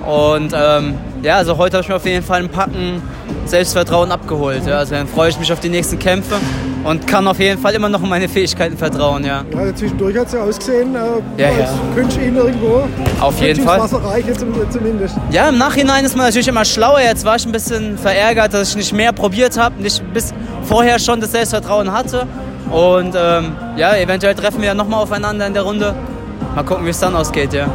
Und 0.06 0.54
ähm, 0.56 0.96
ja, 1.22 1.38
also 1.38 1.58
heute 1.58 1.78
habe 1.78 1.84
ich 1.84 1.90
mir 1.90 1.96
auf 1.96 2.06
jeden 2.06 2.26
Fall 2.26 2.42
ein 2.42 2.50
Packen 2.50 3.02
Selbstvertrauen 3.46 4.12
abgeholt. 4.12 4.66
Ja. 4.66 4.80
Also 4.80 4.96
dann 4.96 5.08
freue 5.08 5.30
ich 5.30 5.40
mich 5.40 5.52
auf 5.54 5.60
die 5.60 5.70
nächsten 5.70 6.00
Kämpfe 6.00 6.36
und 6.84 7.06
kann 7.06 7.28
auf 7.28 7.40
jeden 7.40 7.62
Fall 7.62 7.74
immer 7.74 7.90
noch 7.90 8.02
in 8.02 8.10
meine 8.10 8.28
Fähigkeiten 8.28 8.78
vertrauen. 8.78 9.24
Ja, 9.24 9.44
ja 9.54 9.76
zwischendurch 9.76 10.18
hat 10.18 10.28
es 10.28 10.34
ja 10.34 10.42
ausgesehen, 10.42 10.96
äh, 10.96 11.42
ja, 11.42 11.50
als 11.50 12.16
ja. 12.16 12.22
ihn 12.22 12.36
irgendwo. 12.36 12.88
Auf 13.20 13.40
jeden 13.42 13.64
Fall. 13.64 13.80
Wasser 13.80 14.04
reichen 14.04 14.36
zumindest. 14.72 15.16
Ja, 15.32 15.50
im 15.50 15.58
Nachhinein 15.58 16.06
ist 16.06 16.16
man 16.16 16.26
natürlich 16.26 16.48
immer 16.48 16.66
schlauer. 16.66 17.02
Jetzt 17.02 17.26
war 17.26 17.36
ich 17.36 17.46
ein 17.46 17.52
bisschen 17.52 17.98
verärgert, 17.98 18.54
dass 18.54 18.70
ich 18.70 18.78
nicht 18.78 18.94
mehr 18.94 19.14
probiert 19.14 19.58
habe, 19.58 19.82
nicht 19.82 20.02
bis 20.14 20.34
vorher 20.64 20.98
schon 21.00 21.20
das 21.22 21.32
Selbstvertrauen 21.32 21.92
hatte. 21.92 22.26
Und 22.72 23.16
ähm, 23.16 23.52
ja, 23.76 23.96
eventuell 23.98 24.34
treffen 24.34 24.62
wir 24.62 24.68
ja 24.68 24.74
nochmal 24.74 25.04
aufeinander 25.04 25.46
in 25.46 25.54
der 25.54 25.64
Runde. 25.64 25.94
Mal 26.56 26.66
gucken, 26.66 26.86
wie 26.86 26.90
es 26.90 27.00
dann 27.00 27.16
ausgeht, 27.16 27.54
ja. 27.54 27.70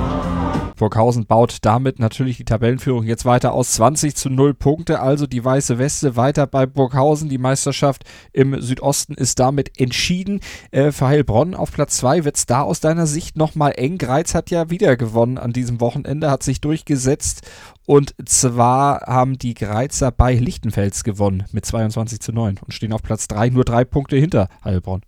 Burghausen 0.76 1.24
baut 1.24 1.58
damit 1.62 1.98
natürlich 1.98 2.36
die 2.36 2.44
Tabellenführung 2.44 3.04
jetzt 3.04 3.24
weiter 3.24 3.54
aus. 3.54 3.72
20 3.72 4.14
zu 4.14 4.28
0 4.28 4.52
Punkte, 4.52 5.00
also 5.00 5.26
die 5.26 5.42
weiße 5.42 5.78
Weste 5.78 6.16
weiter 6.16 6.46
bei 6.46 6.66
Burghausen. 6.66 7.30
Die 7.30 7.38
Meisterschaft 7.38 8.04
im 8.32 8.60
Südosten 8.60 9.14
ist 9.14 9.38
damit 9.38 9.80
entschieden. 9.80 10.40
Äh, 10.70 10.92
für 10.92 11.06
Heilbronn 11.06 11.54
auf 11.54 11.72
Platz 11.72 11.96
2 11.96 12.24
wird 12.24 12.36
es 12.36 12.44
da 12.44 12.60
aus 12.60 12.80
deiner 12.80 13.06
Sicht 13.06 13.38
nochmal 13.38 13.72
eng. 13.76 13.96
Greiz 13.96 14.34
hat 14.34 14.50
ja 14.50 14.68
wieder 14.68 14.96
gewonnen 14.96 15.38
an 15.38 15.54
diesem 15.54 15.80
Wochenende, 15.80 16.30
hat 16.30 16.42
sich 16.42 16.60
durchgesetzt. 16.60 17.48
Und 17.86 18.14
zwar 18.26 19.00
haben 19.06 19.38
die 19.38 19.54
Greizer 19.54 20.10
bei 20.10 20.34
Lichtenfels 20.34 21.02
gewonnen 21.02 21.44
mit 21.52 21.64
22 21.64 22.20
zu 22.20 22.32
9 22.32 22.58
und 22.62 22.72
stehen 22.72 22.92
auf 22.92 23.02
Platz 23.02 23.26
3, 23.28 23.48
nur 23.48 23.64
drei 23.64 23.84
Punkte 23.84 24.16
hinter 24.16 24.48
Heilbronn. 24.62 25.00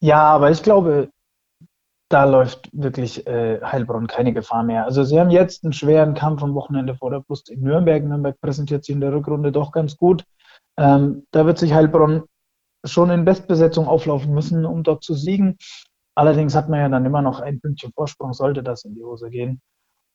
Ja, 0.00 0.22
aber 0.22 0.50
ich 0.50 0.62
glaube, 0.62 1.08
da 2.12 2.24
läuft 2.24 2.68
wirklich 2.72 3.26
äh, 3.26 3.60
Heilbronn 3.62 4.06
keine 4.06 4.34
Gefahr 4.34 4.62
mehr. 4.62 4.84
Also 4.84 5.02
sie 5.02 5.18
haben 5.18 5.30
jetzt 5.30 5.64
einen 5.64 5.72
schweren 5.72 6.14
Kampf 6.14 6.42
am 6.42 6.54
Wochenende 6.54 6.94
vor 6.94 7.10
der 7.10 7.20
Brust 7.20 7.48
in 7.50 7.62
Nürnberg. 7.62 8.04
Nürnberg 8.04 8.38
präsentiert 8.40 8.84
sich 8.84 8.94
in 8.94 9.00
der 9.00 9.12
Rückrunde 9.12 9.50
doch 9.50 9.72
ganz 9.72 9.96
gut. 9.96 10.24
Ähm, 10.76 11.26
da 11.30 11.46
wird 11.46 11.58
sich 11.58 11.72
Heilbronn 11.72 12.24
schon 12.84 13.10
in 13.10 13.24
Bestbesetzung 13.24 13.86
auflaufen 13.86 14.34
müssen, 14.34 14.66
um 14.66 14.82
dort 14.82 15.02
zu 15.02 15.14
siegen. 15.14 15.56
Allerdings 16.14 16.54
hat 16.54 16.68
man 16.68 16.80
ja 16.80 16.88
dann 16.90 17.06
immer 17.06 17.22
noch 17.22 17.40
ein 17.40 17.60
Pünktchen 17.60 17.92
Vorsprung, 17.94 18.34
sollte 18.34 18.62
das 18.62 18.84
in 18.84 18.94
die 18.94 19.02
Hose 19.02 19.30
gehen. 19.30 19.62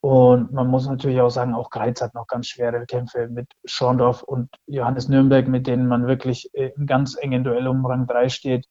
Und 0.01 0.53
man 0.53 0.67
muss 0.67 0.87
natürlich 0.87 1.19
auch 1.19 1.31
sagen, 1.31 1.55
auch 1.55 1.71
Greiz 1.71 2.01
hat 2.01 2.13
noch 2.13 2.27
ganz 2.27 2.47
schwere 2.47 2.85
Kämpfe 2.85 3.27
mit 3.27 3.47
Schorndorf 3.65 4.21
und 4.21 4.49
Johannes 4.67 5.09
Nürnberg, 5.09 5.47
mit 5.47 5.65
denen 5.65 5.87
man 5.87 6.05
wirklich 6.05 6.49
äh, 6.53 6.71
im 6.77 6.85
ganz 6.85 7.17
engen 7.17 7.43
Duell 7.43 7.67
um 7.67 7.83
Rang 7.83 8.05
3 8.05 8.29
steht. 8.29 8.67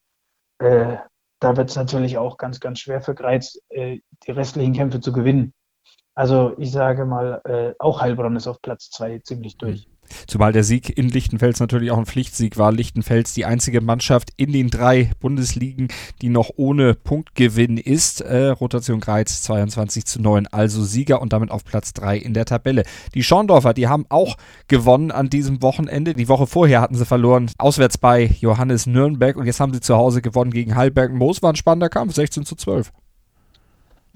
Äh, 0.59 0.97
da 1.39 1.55
wird 1.57 1.69
es 1.69 1.75
natürlich 1.75 2.17
auch 2.17 2.37
ganz, 2.37 2.59
ganz 2.59 2.79
schwer 2.79 3.01
für 3.01 3.15
Greiz, 3.15 3.59
äh, 3.69 3.99
die 4.25 4.31
restlichen 4.31 4.73
Kämpfe 4.73 4.99
zu 4.99 5.11
gewinnen. 5.11 5.53
Also 6.15 6.53
ich 6.57 6.71
sage 6.71 7.05
mal, 7.05 7.41
äh, 7.45 7.73
auch 7.79 8.01
Heilbronn 8.01 8.35
ist 8.35 8.47
auf 8.47 8.61
Platz 8.61 8.89
2 8.89 9.19
ziemlich 9.19 9.57
durch. 9.57 9.87
Zumal 10.27 10.53
der 10.53 10.63
Sieg 10.63 10.97
in 10.97 11.09
Lichtenfels 11.09 11.59
natürlich 11.59 11.91
auch 11.91 11.97
ein 11.97 12.05
Pflichtsieg 12.05 12.57
war. 12.57 12.71
Lichtenfels 12.71 13.33
die 13.33 13.45
einzige 13.45 13.81
Mannschaft 13.81 14.31
in 14.37 14.51
den 14.51 14.69
drei 14.69 15.11
Bundesligen, 15.19 15.87
die 16.21 16.29
noch 16.29 16.51
ohne 16.55 16.93
Punktgewinn 16.93 17.77
ist. 17.77 18.21
Äh, 18.21 18.47
Rotation 18.47 18.99
Greiz 18.99 19.41
22 19.43 20.05
zu 20.05 20.21
9, 20.21 20.47
also 20.47 20.83
Sieger 20.83 21.21
und 21.21 21.33
damit 21.33 21.51
auf 21.51 21.63
Platz 21.63 21.93
3 21.93 22.17
in 22.17 22.33
der 22.33 22.45
Tabelle. 22.45 22.83
Die 23.13 23.23
Schorndorfer, 23.23 23.73
die 23.73 23.87
haben 23.87 24.05
auch 24.09 24.37
gewonnen 24.67 25.11
an 25.11 25.29
diesem 25.29 25.61
Wochenende. 25.61 26.13
Die 26.13 26.27
Woche 26.27 26.47
vorher 26.47 26.81
hatten 26.81 26.95
sie 26.95 27.05
verloren, 27.05 27.51
auswärts 27.57 27.97
bei 27.97 28.29
Johannes 28.39 28.85
Nürnberg 28.85 29.37
und 29.37 29.45
jetzt 29.45 29.59
haben 29.59 29.73
sie 29.73 29.81
zu 29.81 29.95
Hause 29.95 30.21
gewonnen 30.21 30.51
gegen 30.51 30.75
Heilberg. 30.75 31.13
Moos 31.13 31.41
war 31.41 31.51
ein 31.51 31.55
spannender 31.55 31.89
Kampf, 31.89 32.13
16 32.13 32.45
zu 32.45 32.55
12. 32.55 32.91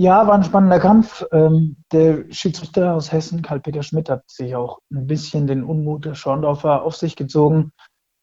Ja, 0.02 0.26
war 0.26 0.34
ein 0.34 0.44
spannender 0.44 0.80
Kampf. 0.80 1.24
Ähm, 1.32 1.76
der 1.92 2.24
Schiedsrichter 2.32 2.96
aus 2.96 3.12
Hessen, 3.12 3.44
Karl-Peter 3.44 3.84
Schmidt, 3.84 4.10
hat 4.10 4.28
sich 4.28 4.56
auch 4.56 4.80
ein 4.92 5.06
bisschen 5.06 5.46
den 5.46 5.64
Unmut 5.64 6.06
der 6.06 6.16
Schorndorfer 6.16 6.82
auf 6.82 6.96
sich 6.96 7.16
gezogen, 7.16 7.72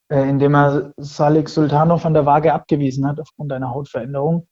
äh, 0.09 0.29
indem 0.29 0.57
er 0.57 0.93
Salik 0.97 1.49
Sultanov 1.49 2.05
an 2.05 2.15
der 2.15 2.27
Waage 2.27 2.53
abgewiesen 2.53 3.07
hat 3.07 3.21
aufgrund 3.21 3.53
einer 3.53 3.71
Hautveränderung. 3.71 4.49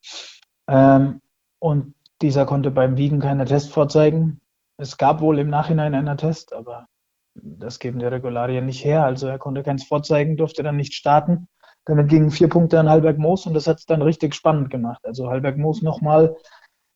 Ähm, 0.69 1.21
und 1.59 1.97
dieser 2.23 2.47
konnte 2.47 2.71
beim 2.71 2.97
Wiegen 2.97 3.19
keine 3.19 3.45
Test 3.45 3.73
vorzeigen. 3.73 4.41
Es 4.77 4.97
gab 4.97 5.21
wohl 5.21 5.41
im 5.41 5.51
Nachhinein 5.51 5.97
einen 5.97 6.17
Test, 6.19 6.53
aber 6.53 6.87
das 7.35 7.81
geben 7.81 7.99
die 7.99 8.07
Regularien 8.07 8.67
nicht 8.67 8.85
her. 8.85 9.05
Also 9.05 9.27
er 9.27 9.41
konnte 9.41 9.65
keins 9.65 9.83
vorzeigen, 9.83 10.37
durfte 10.37 10.63
dann 10.63 10.77
nicht 10.77 10.95
starten. 10.95 11.49
Damit 11.87 12.09
gingen 12.09 12.31
vier 12.31 12.49
Punkte 12.49 12.79
an 12.79 12.89
Halberg 12.89 13.19
Moos 13.19 13.47
und 13.47 13.55
das 13.55 13.67
hat 13.67 13.79
es 13.79 13.87
dann 13.87 14.03
richtig 14.03 14.33
spannend 14.37 14.71
gemacht. 14.71 15.05
Also 15.05 15.29
Halberg 15.29 15.57
Moos 15.57 15.83
nochmal 15.83 16.37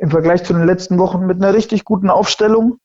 im 0.00 0.11
Vergleich 0.11 0.42
zu 0.45 0.54
den 0.54 0.64
letzten 0.64 0.99
Wochen 0.99 1.26
mit 1.26 1.37
einer 1.37 1.54
richtig 1.54 1.85
guten 1.85 2.09
Aufstellung. 2.09 2.78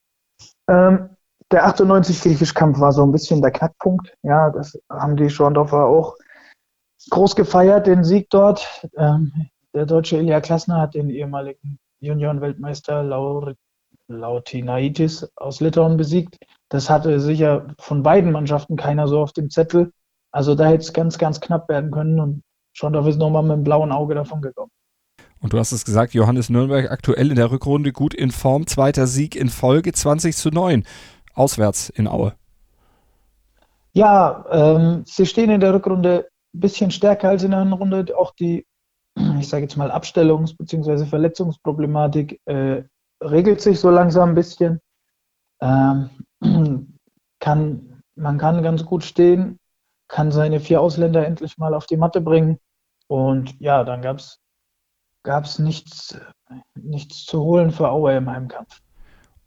Ähm, 0.69 1.09
der 1.51 1.65
98 1.65 2.21
Griechisch-Kampf 2.21 2.79
war 2.79 2.91
so 2.91 3.03
ein 3.03 3.11
bisschen 3.11 3.41
der 3.41 3.51
Knackpunkt. 3.51 4.13
Ja, 4.21 4.49
das 4.49 4.77
haben 4.89 5.15
die 5.15 5.29
Schorndorfer 5.29 5.85
auch 5.85 6.17
groß 7.09 7.35
gefeiert, 7.35 7.87
den 7.87 8.03
Sieg 8.03 8.29
dort. 8.29 8.85
Ähm, 8.97 9.31
der 9.73 9.85
deutsche 9.85 10.17
Ilya 10.17 10.41
Klasner 10.41 10.81
hat 10.81 10.95
den 10.95 11.09
ehemaligen 11.09 11.79
Junioren-Weltmeister 12.01 13.03
Lautinaitis 14.09 15.31
aus 15.35 15.61
Litauen 15.61 15.95
besiegt. 15.95 16.37
Das 16.69 16.89
hatte 16.89 17.21
sicher 17.21 17.67
von 17.79 18.03
beiden 18.03 18.33
Mannschaften 18.33 18.75
keiner 18.75 19.07
so 19.07 19.21
auf 19.21 19.31
dem 19.31 19.49
Zettel. 19.49 19.93
Also 20.31 20.53
da 20.53 20.65
hätte 20.65 20.83
es 20.83 20.91
ganz, 20.91 21.17
ganz 21.17 21.39
knapp 21.39 21.69
werden 21.69 21.91
können 21.91 22.19
und 22.19 22.43
Schorndorf 22.73 23.07
ist 23.07 23.17
nochmal 23.19 23.43
mit 23.43 23.53
einem 23.53 23.63
blauen 23.63 23.93
Auge 23.93 24.15
davon 24.15 24.41
gekommen. 24.41 24.71
Und 25.45 25.53
du 25.53 25.59
hast 25.59 25.71
es 25.73 25.85
gesagt, 25.85 26.15
Johannes 26.15 26.49
Nürnberg 26.49 26.89
aktuell 26.89 27.29
in 27.29 27.35
der 27.35 27.51
Rückrunde 27.51 27.91
gut 27.91 28.15
in 28.15 28.31
Form. 28.31 28.65
Zweiter 28.65 29.05
Sieg 29.05 29.35
in 29.35 29.49
Folge, 29.49 29.93
20 29.93 30.35
zu 30.35 30.49
9. 30.49 30.83
Auswärts 31.35 31.89
in 31.89 32.07
Aue. 32.07 32.33
Ja, 33.93 34.43
ähm, 34.49 35.03
sie 35.05 35.27
stehen 35.27 35.51
in 35.51 35.59
der 35.59 35.75
Rückrunde 35.75 36.29
ein 36.51 36.59
bisschen 36.59 36.89
stärker 36.89 37.29
als 37.29 37.43
in 37.43 37.51
der 37.51 37.61
Runde. 37.61 38.17
Auch 38.17 38.33
die, 38.33 38.65
ich 39.39 39.47
sage 39.47 39.65
jetzt 39.65 39.77
mal, 39.77 39.91
Abstellungs- 39.91 40.57
bzw. 40.57 41.05
Verletzungsproblematik 41.05 42.41
äh, 42.45 42.81
regelt 43.21 43.61
sich 43.61 43.79
so 43.79 43.91
langsam 43.91 44.29
ein 44.29 44.35
bisschen. 44.35 44.79
Ähm, 45.61 46.09
kann, 47.39 48.01
man 48.15 48.39
kann 48.39 48.63
ganz 48.63 48.83
gut 48.83 49.03
stehen, 49.03 49.59
kann 50.07 50.31
seine 50.31 50.59
vier 50.59 50.81
Ausländer 50.81 51.23
endlich 51.23 51.59
mal 51.59 51.75
auf 51.75 51.85
die 51.85 51.97
Matte 51.97 52.19
bringen. 52.19 52.57
Und 53.05 53.53
ja, 53.59 53.83
dann 53.83 54.01
gab 54.01 54.17
es 54.17 54.39
gab 55.25 55.43
es 55.43 55.59
nichts, 55.59 56.17
nichts 56.75 57.25
zu 57.25 57.41
holen 57.41 57.71
für 57.71 57.89
Aue 57.89 58.15
im 58.15 58.29
Heimkampf. 58.29 58.81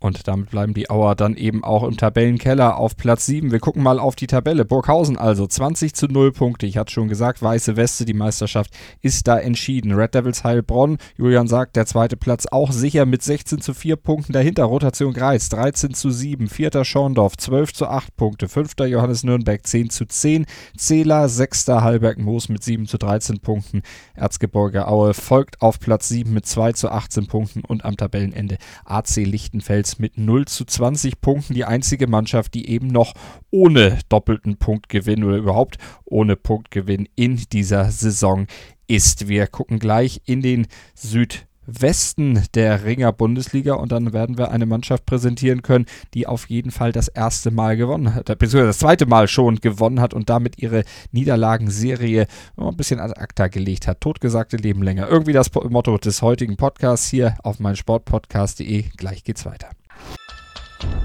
Und 0.00 0.28
damit 0.28 0.50
bleiben 0.50 0.74
die 0.74 0.90
Auer 0.90 1.16
dann 1.16 1.34
eben 1.34 1.64
auch 1.64 1.82
im 1.82 1.96
Tabellenkeller 1.96 2.76
auf 2.76 2.96
Platz 2.96 3.26
7. 3.26 3.50
Wir 3.50 3.58
gucken 3.58 3.82
mal 3.82 3.98
auf 3.98 4.14
die 4.14 4.28
Tabelle. 4.28 4.64
Burghausen 4.64 5.18
also 5.18 5.44
20 5.44 5.92
zu 5.92 6.06
0 6.06 6.30
Punkte. 6.30 6.66
Ich 6.66 6.78
hatte 6.78 6.92
schon 6.92 7.08
gesagt, 7.08 7.42
weiße 7.42 7.74
Weste, 7.74 8.04
die 8.04 8.14
Meisterschaft 8.14 8.70
ist 9.02 9.26
da 9.26 9.38
entschieden. 9.40 9.92
Red 9.92 10.14
Devils 10.14 10.44
Heilbronn, 10.44 10.98
Julian 11.16 11.48
sagt, 11.48 11.74
der 11.74 11.86
zweite 11.86 12.16
Platz 12.16 12.46
auch 12.46 12.70
sicher 12.70 13.06
mit 13.06 13.24
16 13.24 13.60
zu 13.60 13.74
4 13.74 13.96
Punkten. 13.96 14.32
Dahinter 14.32 14.64
Rotation 14.64 15.12
Greiz 15.12 15.48
13 15.48 15.94
zu 15.94 16.12
7. 16.12 16.46
Vierter 16.46 16.84
Schorndorf 16.84 17.36
12 17.36 17.72
zu 17.72 17.88
8 17.88 18.16
Punkte. 18.16 18.48
Fünfter 18.48 18.86
Johannes 18.86 19.24
Nürnberg 19.24 19.66
10 19.66 19.90
zu 19.90 20.06
10. 20.06 20.46
Zähler 20.76 21.28
sechster 21.28 21.82
Hallberg 21.82 22.18
Moos 22.18 22.48
mit 22.48 22.62
7 22.62 22.86
zu 22.86 22.98
13 22.98 23.40
Punkten. 23.40 23.82
Erzgebirge 24.14 24.86
Aue 24.86 25.12
folgt 25.12 25.60
auf 25.60 25.80
Platz 25.80 26.06
7 26.08 26.32
mit 26.32 26.46
2 26.46 26.74
zu 26.74 26.88
18 26.88 27.26
Punkten 27.26 27.64
und 27.64 27.84
am 27.84 27.96
Tabellenende 27.96 28.58
AC 28.84 29.16
Lichtenfels 29.16 29.87
Wales 29.88 29.98
mit 29.98 30.18
0 30.18 30.46
zu 30.46 30.64
20 30.64 31.20
Punkten 31.20 31.54
die 31.54 31.64
einzige 31.64 32.06
Mannschaft, 32.06 32.54
die 32.54 32.68
eben 32.68 32.88
noch 32.88 33.14
ohne 33.50 33.98
doppelten 34.08 34.56
Punktgewinn 34.56 35.24
oder 35.24 35.36
überhaupt 35.36 35.78
ohne 36.04 36.36
Punktgewinn 36.36 37.08
in 37.16 37.36
dieser 37.52 37.90
Saison 37.90 38.46
ist. 38.86 39.28
Wir 39.28 39.46
gucken 39.46 39.78
gleich 39.78 40.22
in 40.24 40.42
den 40.42 40.66
Süd 40.94 41.46
Westen 41.68 42.42
der 42.54 42.84
Ringer 42.84 43.12
Bundesliga 43.12 43.74
und 43.74 43.92
dann 43.92 44.12
werden 44.14 44.38
wir 44.38 44.50
eine 44.50 44.64
Mannschaft 44.64 45.04
präsentieren 45.04 45.62
können, 45.62 45.84
die 46.14 46.26
auf 46.26 46.48
jeden 46.48 46.70
Fall 46.70 46.92
das 46.92 47.08
erste 47.08 47.50
Mal 47.50 47.76
gewonnen 47.76 48.14
hat, 48.14 48.26
beziehungsweise 48.26 48.66
das 48.66 48.78
zweite 48.78 49.04
Mal 49.06 49.28
schon 49.28 49.56
gewonnen 49.56 50.00
hat 50.00 50.14
und 50.14 50.30
damit 50.30 50.58
ihre 50.58 50.84
Niederlagenserie 51.12 52.26
ein 52.56 52.76
bisschen 52.76 53.00
ad 53.00 53.20
acta 53.20 53.48
gelegt 53.48 53.86
hat. 53.86 54.00
Totgesagte 54.00 54.56
leben 54.56 54.82
länger. 54.82 55.08
Irgendwie 55.08 55.32
das 55.32 55.52
Motto 55.52 55.98
des 55.98 56.22
heutigen 56.22 56.56
Podcasts 56.56 57.08
hier 57.08 57.36
auf 57.42 57.60
meinsportpodcast.de. 57.60 58.84
Gleich 58.96 59.22
geht's 59.24 59.44
weiter. 59.44 59.68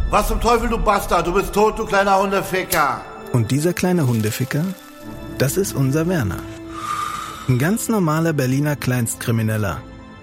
Was 0.09 0.27
zum 0.27 0.39
Teufel, 0.39 0.69
du 0.69 0.77
Bastard? 0.77 1.27
Du 1.27 1.33
bist 1.33 1.53
tot, 1.53 1.77
du 1.77 1.85
kleiner 1.85 2.21
Hundeficker. 2.21 3.01
Und 3.33 3.51
dieser 3.51 3.73
kleine 3.73 4.07
Hundeficker, 4.07 4.63
das 5.39 5.57
ist 5.57 5.73
unser 5.73 6.07
Werner. 6.07 6.39
Ein 7.49 7.57
ganz 7.57 7.89
normaler 7.89 8.31
Berliner 8.31 8.75
Kleinstkrimineller, 8.75 9.81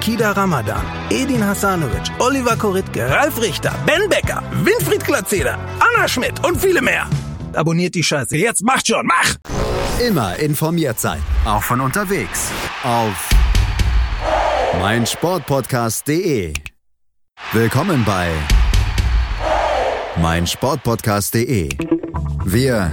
Kida 0.00 0.32
Ramadan, 0.36 0.84
Edin 1.10 1.42
Hasanovic, 1.42 2.10
Oliver 2.18 2.56
Koritke, 2.56 3.08
Ralf 3.10 3.40
Richter, 3.40 3.74
Ben 3.86 4.08
Becker, 4.08 4.42
Winfried 4.64 5.04
Glatzeder, 5.04 5.58
Anna 5.80 6.08
Schmidt 6.08 6.44
und 6.44 6.60
viele 6.60 6.80
mehr. 6.80 7.06
Abonniert 7.54 7.94
die 7.94 8.02
Scheiße. 8.04 8.36
Jetzt 8.36 8.62
macht 8.62 8.86
schon, 8.86 9.06
mach! 9.06 9.36
Immer 10.00 10.36
informiert 10.36 11.00
sein. 11.00 11.20
Auch 11.44 11.62
von 11.62 11.80
unterwegs. 11.80 12.50
Auf 12.84 13.28
meinsportpodcast.de. 14.80 16.54
Willkommen 17.52 18.04
bei 18.04 18.30
meinsportpodcast.de. 20.20 21.70
Wir 22.44 22.92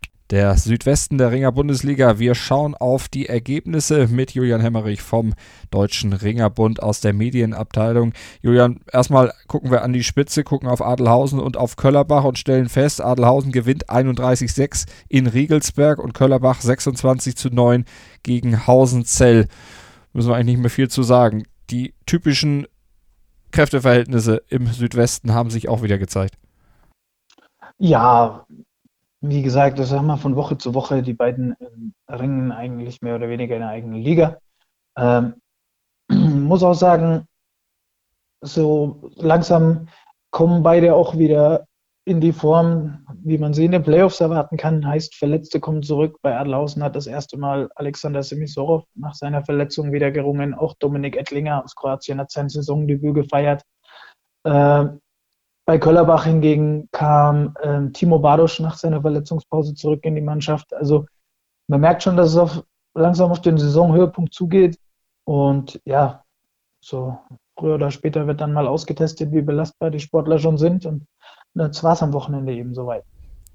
der 0.31 0.57
Südwesten 0.57 1.17
der 1.17 1.31
Ringer 1.31 1.51
Bundesliga. 1.51 2.17
Wir 2.17 2.35
schauen 2.35 2.73
auf 2.73 3.09
die 3.09 3.27
Ergebnisse 3.27 4.07
mit 4.07 4.31
Julian 4.31 4.61
Hemmerich 4.61 5.01
vom 5.01 5.33
Deutschen 5.71 6.13
Ringerbund 6.13 6.81
aus 6.81 7.01
der 7.01 7.11
Medienabteilung. 7.11 8.13
Julian, 8.41 8.79
erstmal 8.91 9.33
gucken 9.47 9.71
wir 9.71 9.83
an 9.83 9.91
die 9.91 10.05
Spitze, 10.05 10.45
gucken 10.45 10.69
auf 10.69 10.81
Adelhausen 10.81 11.39
und 11.39 11.57
auf 11.57 11.75
Köllerbach 11.75 12.23
und 12.23 12.39
stellen 12.39 12.69
fest, 12.69 13.01
Adelhausen 13.01 13.51
gewinnt 13.51 13.89
31-6 13.89 14.87
in 15.09 15.27
Riegelsberg 15.27 15.99
und 15.99 16.13
Köllerbach 16.13 16.61
26 16.61 17.35
zu 17.35 17.49
9 17.49 17.83
gegen 18.23 18.65
Hausenzell. 18.67 19.47
Müssen 20.13 20.29
wir 20.29 20.35
eigentlich 20.35 20.55
nicht 20.55 20.61
mehr 20.61 20.69
viel 20.69 20.89
zu 20.89 21.03
sagen. 21.03 21.43
Die 21.69 21.93
typischen 22.05 22.67
Kräfteverhältnisse 23.51 24.43
im 24.47 24.67
Südwesten 24.67 25.33
haben 25.33 25.49
sich 25.49 25.67
auch 25.67 25.83
wieder 25.83 25.97
gezeigt. 25.97 26.35
Ja, 27.77 28.45
wie 29.21 29.43
gesagt, 29.43 29.79
das 29.79 29.91
haben 29.91 30.07
wir 30.07 30.17
von 30.17 30.35
Woche 30.35 30.57
zu 30.57 30.73
Woche. 30.73 31.03
Die 31.03 31.13
beiden 31.13 31.55
äh, 31.59 32.13
ringen 32.13 32.51
eigentlich 32.51 33.01
mehr 33.01 33.15
oder 33.15 33.29
weniger 33.29 33.55
in 33.55 33.61
der 33.61 33.69
eigenen 33.69 34.01
Liga. 34.01 34.39
Ähm, 34.97 35.35
muss 36.09 36.63
auch 36.63 36.73
sagen, 36.73 37.27
so 38.41 39.11
langsam 39.15 39.87
kommen 40.31 40.63
beide 40.63 40.95
auch 40.95 41.17
wieder 41.17 41.67
in 42.05 42.19
die 42.19 42.33
Form, 42.33 43.05
wie 43.23 43.37
man 43.37 43.53
sie 43.53 43.65
in 43.65 43.71
den 43.71 43.83
Playoffs 43.83 44.19
erwarten 44.21 44.57
kann. 44.57 44.85
Heißt, 44.87 45.15
Verletzte 45.15 45.59
kommen 45.59 45.83
zurück. 45.83 46.17
Bei 46.23 46.35
Adelhausen 46.35 46.83
hat 46.83 46.95
das 46.95 47.05
erste 47.05 47.37
Mal 47.37 47.69
Alexander 47.75 48.23
Semisorov 48.23 48.85
nach 48.95 49.13
seiner 49.13 49.45
Verletzung 49.45 49.91
wieder 49.91 50.09
gerungen. 50.09 50.55
Auch 50.55 50.73
Dominik 50.79 51.15
Ettlinger 51.15 51.63
aus 51.63 51.75
Kroatien 51.75 52.19
hat 52.19 52.31
sein 52.31 52.49
Saisondebüt 52.49 53.13
gefeiert. 53.13 53.61
Äh, 54.45 54.85
bei 55.71 55.79
Köllerbach 55.79 56.25
hingegen 56.25 56.89
kam 56.91 57.55
äh, 57.61 57.89
Timo 57.91 58.19
Badosch 58.19 58.59
nach 58.59 58.75
seiner 58.75 58.99
Verletzungspause 58.99 59.73
zurück 59.73 60.03
in 60.03 60.15
die 60.15 60.21
Mannschaft. 60.21 60.73
Also 60.73 61.05
man 61.69 61.79
merkt 61.79 62.03
schon, 62.03 62.17
dass 62.17 62.31
es 62.31 62.35
auf, 62.35 62.65
langsam 62.93 63.31
auf 63.31 63.39
den 63.39 63.57
Saisonhöhepunkt 63.57 64.33
zugeht. 64.33 64.77
Und 65.23 65.79
ja, 65.85 66.25
so 66.81 67.17
früher 67.57 67.75
oder 67.75 67.89
später 67.89 68.27
wird 68.27 68.41
dann 68.41 68.51
mal 68.51 68.67
ausgetestet, 68.67 69.31
wie 69.31 69.41
belastbar 69.41 69.91
die 69.91 70.01
Sportler 70.01 70.39
schon 70.39 70.57
sind. 70.57 70.85
Und 70.85 71.05
das 71.53 71.81
war 71.85 71.93
es 71.93 72.03
am 72.03 72.11
Wochenende 72.11 72.53
eben 72.53 72.73
soweit. 72.73 73.05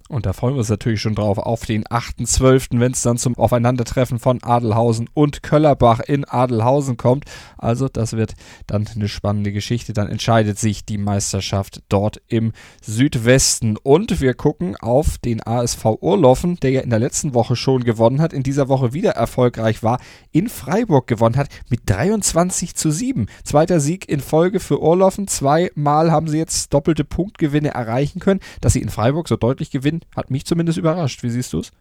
Und 0.09 0.25
da 0.25 0.33
freuen 0.33 0.55
wir 0.55 0.61
uns 0.61 0.69
natürlich 0.69 1.01
schon 1.01 1.17
drauf 1.17 1.39
auf 1.39 1.67
den 1.67 1.85
8.12., 1.85 2.79
wenn 2.79 2.93
es 2.93 3.03
dann 3.03 3.19
zum 3.19 3.37
Aufeinandertreffen 3.37 4.21
von 4.21 4.41
Adelhausen 4.43 5.11
und 5.15 5.43
Köllerbach 5.43 5.99
in 6.01 6.25
Adelhausen 6.25 6.97
kommt. 6.97 7.25
Also 7.59 7.89
das 7.89 8.13
wird 8.13 8.35
dann 8.69 8.87
eine 8.95 9.09
spannende 9.09 9.51
Geschichte. 9.51 9.93
Dann 9.93 10.09
entscheidet 10.09 10.61
sich 10.61 10.85
die 10.85 10.99
Meisterschaft 10.99 11.83
dort 11.89 12.23
im 12.29 12.53
Südwesten. 12.83 13.77
Und 13.77 14.21
wir 14.21 14.35
gucken 14.35 14.77
auf 14.77 15.19
den 15.19 15.45
ASV 15.45 15.85
Urloffen, 16.01 16.57
der 16.61 16.71
ja 16.71 16.81
in 16.83 16.91
der 16.91 17.01
letzten 17.01 17.35
Woche 17.35 17.57
schon 17.57 17.83
gewonnen 17.83 18.21
hat, 18.21 18.33
in 18.33 18.45
dieser 18.45 18.69
Woche 18.69 18.93
wieder 18.93 19.13
erfolgreich 19.13 19.83
war, 19.83 19.99
in 20.31 20.49
Freiburg 20.49 21.09
gewonnen 21.09 21.37
hat 21.37 21.49
mit 21.69 21.81
23 21.87 22.77
zu 22.77 22.93
7. 22.93 23.27
Zweiter 23.43 23.81
Sieg 23.81 24.09
in 24.09 24.21
Folge 24.21 24.61
für 24.61 24.81
Urloffen. 24.81 25.27
Zweimal 25.27 26.13
haben 26.13 26.29
sie 26.29 26.39
jetzt 26.39 26.73
doppelte 26.73 27.05
Punktgewinne 27.05 27.71
erreichen 27.71 28.21
können. 28.21 28.41
Dass 28.61 28.75
sie 28.75 28.83
in 28.83 28.89
Freiburg 28.89 29.27
so 29.27 29.37
deutlich 29.37 29.71
gewinnen, 29.73 29.96
Gewinn 30.01 30.17
hat 30.17 30.31
mich 30.31 30.45
zumindest 30.45 30.79
überrascht. 30.79 31.23
Wie 31.23 31.31
siehst 31.31 31.53
du 31.53 31.61
es? 31.61 31.73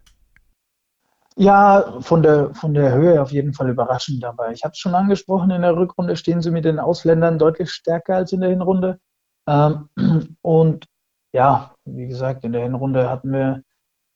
Ja, 1.37 1.97
von 1.99 2.23
der, 2.23 2.53
von 2.53 2.73
der 2.73 2.93
Höhe 2.93 3.21
auf 3.21 3.31
jeden 3.31 3.53
Fall 3.53 3.69
überraschend 3.69 4.23
dabei. 4.23 4.53
Ich 4.53 4.63
habe 4.63 4.71
es 4.71 4.77
schon 4.77 4.95
angesprochen, 4.95 5.51
in 5.51 5.63
der 5.63 5.75
Rückrunde 5.75 6.15
stehen 6.15 6.41
sie 6.41 6.51
mit 6.51 6.63
den 6.63 6.79
Ausländern 6.79 7.37
deutlich 7.37 7.71
stärker 7.71 8.15
als 8.15 8.31
in 8.31 8.39
der 8.39 8.51
Hinrunde. 8.51 8.99
Ähm, 9.47 9.89
und 10.41 10.85
ja, 11.33 11.75
wie 11.83 12.07
gesagt, 12.07 12.45
in 12.45 12.53
der 12.53 12.63
Hinrunde 12.63 13.09
hatten 13.09 13.33
wir 13.33 13.63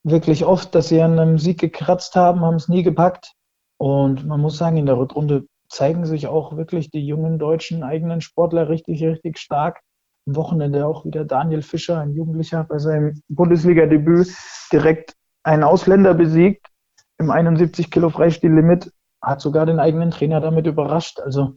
wirklich 0.03 0.46
oft, 0.46 0.74
dass 0.74 0.88
sie 0.88 1.01
an 1.01 1.20
einem 1.20 1.38
Sieg 1.38 1.60
gekratzt 1.60 2.15
haben, 2.15 2.39
haben 2.39 2.56
es 2.56 2.70
nie 2.70 2.84
gepackt. 2.84 3.34
Und 3.77 4.25
man 4.25 4.39
muss 4.39 4.58
sagen, 4.58 4.77
in 4.77 4.86
der 4.86 4.98
Rückrunde 4.98 5.46
zeigen 5.68 6.06
sich 6.06 6.27
auch 6.27 6.56
wirklich 6.56 6.89
die 6.89 7.06
jungen 7.06 7.38
deutschen 7.38 7.84
eigenen 7.84 8.22
Sportler 8.22 8.70
richtig, 8.70 9.03
richtig 9.03 9.38
stark 9.38 9.82
am 10.30 10.36
Wochenende 10.36 10.86
auch 10.86 11.06
wieder 11.06 11.26
Daniel 11.26 11.64
Fischer, 11.64 12.00
ein 12.00 12.14
Jugendlicher, 12.14 12.64
bei 12.64 12.78
seinem 12.78 13.22
Bundesliga-Debüt 13.30 14.32
direkt 14.72 15.15
einen 15.44 15.63
Ausländer 15.63 16.13
besiegt 16.13 16.68
im 17.18 17.32
71 17.32 17.89
Kilo 17.89 18.10
Freistillimit, 18.10 18.92
hat 19.22 19.42
sogar 19.42 19.65
den 19.65 19.80
eigenen 19.80 20.12
Trainer 20.12 20.39
damit 20.39 20.68
überrascht. 20.68 21.20
Also 21.20 21.56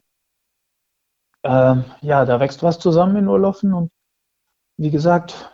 ähm, 1.44 1.84
ja, 2.00 2.24
da 2.24 2.40
wächst 2.40 2.62
was 2.62 2.78
zusammen 2.78 3.16
in 3.16 3.28
Urlaufen 3.28 3.74
und 3.74 3.90
wie 4.78 4.90
gesagt, 4.90 5.50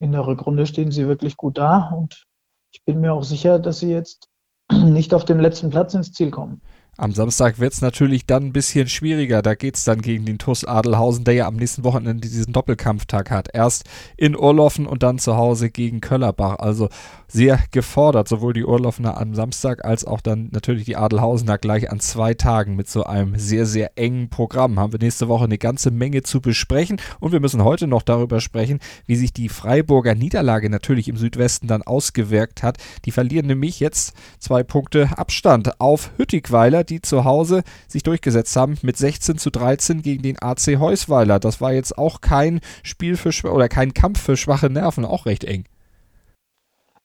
in 0.00 0.12
der 0.12 0.26
Rückrunde 0.26 0.66
stehen 0.66 0.90
sie 0.90 1.06
wirklich 1.06 1.36
gut 1.36 1.58
da 1.58 1.90
und 1.90 2.24
ich 2.72 2.82
bin 2.84 3.00
mir 3.00 3.12
auch 3.12 3.24
sicher, 3.24 3.58
dass 3.58 3.78
sie 3.80 3.92
jetzt 3.92 4.28
nicht 4.72 5.12
auf 5.12 5.24
dem 5.24 5.38
letzten 5.38 5.70
Platz 5.70 5.92
ins 5.94 6.12
Ziel 6.12 6.30
kommen. 6.30 6.62
Am 6.96 7.12
Samstag 7.12 7.58
wird 7.58 7.72
es 7.72 7.80
natürlich 7.80 8.26
dann 8.26 8.44
ein 8.44 8.52
bisschen 8.52 8.88
schwieriger. 8.88 9.42
Da 9.42 9.54
geht 9.54 9.76
es 9.76 9.84
dann 9.84 10.00
gegen 10.00 10.24
den 10.24 10.38
TuS 10.38 10.64
Adelhausen, 10.64 11.24
der 11.24 11.34
ja 11.34 11.46
am 11.46 11.56
nächsten 11.56 11.82
Wochenende 11.82 12.28
diesen 12.28 12.52
Doppelkampftag 12.52 13.30
hat. 13.30 13.48
Erst 13.52 13.84
in 14.16 14.36
Urloffen 14.36 14.86
und 14.86 15.02
dann 15.02 15.18
zu 15.18 15.36
Hause 15.36 15.70
gegen 15.70 16.00
Köllerbach. 16.00 16.58
Also 16.60 16.88
sehr 17.34 17.58
gefordert, 17.72 18.28
sowohl 18.28 18.52
die 18.52 18.64
Urloffener 18.64 19.20
am 19.20 19.34
Samstag 19.34 19.84
als 19.84 20.04
auch 20.04 20.20
dann 20.20 20.50
natürlich 20.52 20.84
die 20.84 20.96
Adelhausener 20.96 21.58
gleich 21.58 21.90
an 21.90 21.98
zwei 21.98 22.32
Tagen 22.32 22.76
mit 22.76 22.88
so 22.88 23.02
einem 23.02 23.36
sehr, 23.36 23.66
sehr 23.66 23.98
engen 23.98 24.30
Programm. 24.30 24.78
Haben 24.78 24.92
wir 24.92 25.00
nächste 25.00 25.26
Woche 25.26 25.44
eine 25.44 25.58
ganze 25.58 25.90
Menge 25.90 26.22
zu 26.22 26.40
besprechen 26.40 27.00
und 27.18 27.32
wir 27.32 27.40
müssen 27.40 27.64
heute 27.64 27.88
noch 27.88 28.02
darüber 28.02 28.40
sprechen, 28.40 28.78
wie 29.06 29.16
sich 29.16 29.32
die 29.32 29.48
Freiburger 29.48 30.14
Niederlage 30.14 30.70
natürlich 30.70 31.08
im 31.08 31.16
Südwesten 31.16 31.66
dann 31.66 31.82
ausgewirkt 31.82 32.62
hat. 32.62 32.78
Die 33.04 33.10
verlieren 33.10 33.48
nämlich 33.48 33.80
jetzt 33.80 34.14
zwei 34.38 34.62
Punkte 34.62 35.18
Abstand 35.18 35.80
auf 35.80 36.12
Hüttigweiler 36.16 36.84
die 36.84 37.02
zu 37.02 37.24
Hause 37.24 37.64
sich 37.88 38.04
durchgesetzt 38.04 38.54
haben 38.54 38.78
mit 38.82 38.96
16 38.96 39.38
zu 39.38 39.50
13 39.50 40.02
gegen 40.02 40.22
den 40.22 40.40
AC 40.40 40.78
Heusweiler. 40.78 41.40
Das 41.40 41.60
war 41.60 41.72
jetzt 41.72 41.98
auch 41.98 42.20
kein 42.20 42.60
Spiel 42.84 43.16
für 43.16 43.34
oder 43.50 43.68
kein 43.68 43.92
Kampf 43.92 44.20
für 44.20 44.36
schwache 44.36 44.70
Nerven, 44.70 45.04
auch 45.04 45.26
recht 45.26 45.42
eng. 45.42 45.64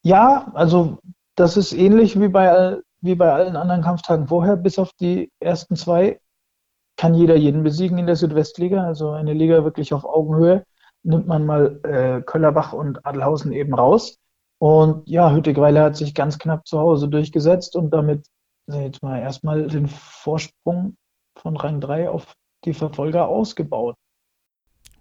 Ja, 0.02 0.50
also 0.54 0.98
das 1.36 1.56
ist 1.56 1.72
ähnlich 1.72 2.18
wie 2.18 2.28
bei, 2.28 2.78
wie 3.00 3.14
bei 3.14 3.32
allen 3.32 3.56
anderen 3.56 3.82
Kampftagen 3.82 4.28
vorher, 4.28 4.56
bis 4.56 4.78
auf 4.78 4.92
die 5.00 5.30
ersten 5.40 5.76
zwei 5.76 6.20
kann 6.96 7.14
jeder 7.14 7.36
jeden 7.36 7.62
besiegen 7.62 7.96
in 7.96 8.06
der 8.06 8.16
Südwestliga, 8.16 8.84
also 8.84 9.12
eine 9.12 9.32
Liga 9.32 9.64
wirklich 9.64 9.94
auf 9.94 10.04
Augenhöhe. 10.04 10.64
Nimmt 11.02 11.26
man 11.26 11.46
mal 11.46 11.80
äh, 11.84 12.20
Köllerbach 12.20 12.74
und 12.74 13.06
Adelhausen 13.06 13.52
eben 13.52 13.74
raus. 13.74 14.18
Und 14.58 15.08
ja, 15.08 15.32
Hüttigweiler 15.32 15.84
hat 15.84 15.96
sich 15.96 16.14
ganz 16.14 16.38
knapp 16.38 16.66
zu 16.66 16.78
Hause 16.78 17.08
durchgesetzt 17.08 17.74
und 17.74 17.90
damit 17.90 18.26
jetzt 18.66 19.02
mal 19.02 19.18
erstmal 19.18 19.66
den 19.66 19.86
Vorsprung 19.88 20.96
von 21.38 21.56
Rang 21.56 21.80
3 21.80 22.10
auf 22.10 22.34
die 22.66 22.74
Verfolger 22.74 23.28
ausgebaut. 23.28 23.96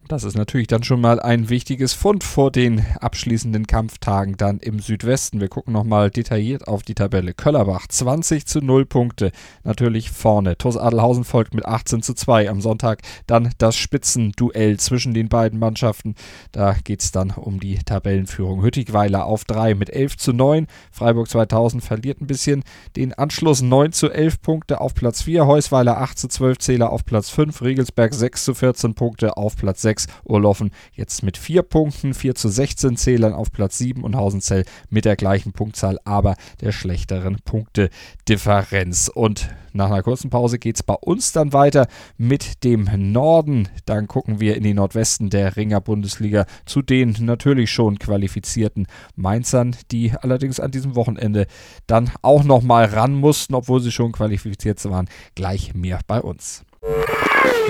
Das 0.08 0.24
ist 0.24 0.36
natürlich 0.36 0.66
dann 0.66 0.82
schon 0.82 1.02
mal 1.02 1.20
ein 1.20 1.50
wichtiges 1.50 1.94
Fund 1.94 2.24
vor 2.24 2.52
den 2.52 2.84
abschließenden 3.00 3.68
Kampftagen 3.68 4.38
dann 4.38 4.58
im 4.58 4.80
Südwesten. 4.80 5.40
Wir 5.40 5.50
gucken 5.50 5.72
nochmal 5.72 6.10
detailliert 6.10 6.68
auf 6.68 6.82
die 6.82 6.96
Tabelle. 6.96 7.36
Köllerbach 7.36 7.86
20 7.88 8.48
zu 8.48 8.60
0 8.60 8.88
Punkte, 8.88 9.32
natürlich 9.64 10.10
vorne. 10.10 10.58
TuS 10.58 10.78
Adelhausen 10.78 11.26
folgt 11.26 11.54
mit 11.54 11.68
18 11.68 12.02
zu 12.02 12.16
2 12.16 12.50
am 12.50 12.60
Sonntag. 12.60 13.04
Dann 13.28 13.52
das 13.60 13.76
Spitzenduell 13.76 14.80
zwischen 14.80 15.14
den 15.14 15.30
beiden 15.30 15.60
Mannschaften. 15.60 16.16
Da 16.54 16.74
geht 16.84 17.04
es 17.04 17.12
dann 17.12 17.30
um 17.30 17.60
die 17.60 17.78
Tabellenführung. 17.78 18.64
Hüttigweiler 18.64 19.26
auf 19.28 19.46
3 19.46 19.76
mit 19.76 19.92
11 19.92 20.18
zu 20.18 20.34
9. 20.34 20.66
Freiburg 20.92 21.30
2000 21.30 21.84
verliert 21.84 22.20
ein 22.20 22.26
bisschen 22.26 22.64
den 22.96 23.14
Anschluss 23.14 23.62
9 23.62 23.92
zu 23.92 24.10
11 24.10 24.42
Punkte 24.42 24.82
auf 24.82 24.96
Platz 24.96 25.22
4. 25.22 25.46
Heusweiler 25.46 26.00
8 26.00 26.18
zu 26.18 26.28
12 26.30 26.58
Zähler 26.58 26.90
auf 26.92 27.06
Platz 27.06 27.30
5. 27.30 27.62
Riegelsberg 27.62 28.12
6 28.12 28.44
zu 28.44 28.56
14 28.56 28.96
Punkte 28.96 29.38
auf 29.38 29.56
Platz 29.56 29.84
6. 29.84 29.89
6. 29.90 30.06
Urloffen 30.24 30.70
jetzt 30.94 31.24
mit 31.24 31.36
4 31.36 31.64
Punkten, 31.64 32.14
4 32.14 32.36
zu 32.36 32.48
16 32.48 32.96
Zählern 32.96 33.34
auf 33.34 33.52
Platz 33.52 33.80
7 33.80 34.04
und 34.04 34.16
Hausenzell 34.16 34.66
mit 34.90 35.06
der 35.06 35.16
gleichen 35.16 35.52
Punktzahl, 35.52 35.98
aber 36.06 36.36
der 36.62 36.72
schlechteren 36.72 37.40
Punktedifferenz. 37.44 39.10
Und 39.12 39.50
nach 39.74 39.88
einer 39.88 40.04
kurzen 40.04 40.30
Pause 40.30 40.60
geht 40.60 40.76
es 40.76 40.84
bei 40.84 40.94
uns 40.94 41.32
dann 41.32 41.54
weiter 41.54 41.88
mit 42.18 42.64
dem 42.64 42.88
Norden. 43.12 43.68
Dann 43.86 44.08
gucken 44.08 44.40
wir 44.40 44.56
in 44.56 44.64
die 44.64 44.76
Nordwesten 44.76 45.32
der 45.32 45.56
Ringer 45.56 45.82
Bundesliga 45.82 46.46
zu 46.66 46.84
den 46.84 47.16
natürlich 47.20 47.72
schon 47.72 47.98
qualifizierten 47.98 48.86
Mainzern, 49.16 49.76
die 49.92 50.14
allerdings 50.22 50.60
an 50.60 50.70
diesem 50.70 50.96
Wochenende 50.96 51.48
dann 51.88 52.12
auch 52.22 52.44
nochmal 52.44 52.86
ran 52.86 53.16
mussten, 53.16 53.56
obwohl 53.56 53.82
sie 53.82 53.92
schon 53.92 54.12
qualifiziert 54.12 54.84
waren. 54.86 55.10
Gleich 55.34 55.74
mehr 55.74 56.00
bei 56.06 56.22
uns. 56.22 56.64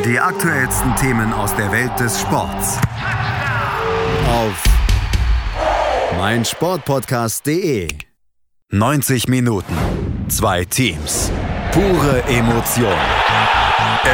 Die 0.05 0.19
aktuellsten 0.19 0.95
Themen 0.95 1.33
aus 1.33 1.55
der 1.55 1.71
Welt 1.71 1.91
des 1.99 2.19
Sports. 2.21 2.79
Auf 4.27 4.63
meinsportpodcast.de. 6.17 7.87
90 8.71 9.27
Minuten, 9.27 9.75
zwei 10.27 10.65
Teams, 10.65 11.31
pure 11.71 12.23
Emotion. 12.27 12.93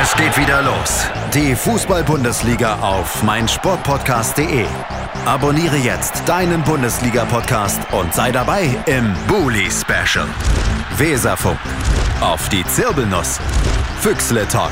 Es 0.02 0.16
geht 0.16 0.38
wieder 0.38 0.62
los. 0.62 1.08
Die 1.34 1.56
Fußball-Bundesliga 1.56 2.80
auf 2.80 3.24
meinsportpodcast.de 3.24 4.66
Abonniere 5.26 5.78
jetzt 5.78 6.22
deinen 6.28 6.62
Bundesliga-Podcast 6.62 7.82
und 7.94 8.14
sei 8.14 8.32
dabei 8.32 8.70
im 8.86 9.12
Bully 9.28 9.72
Special. 9.72 10.28
Weserfunk. 10.98 11.58
Auf 12.22 12.48
die 12.50 12.64
Zirbelnuss. 12.66 13.40
Füchsle 14.02 14.48
Talk. 14.48 14.72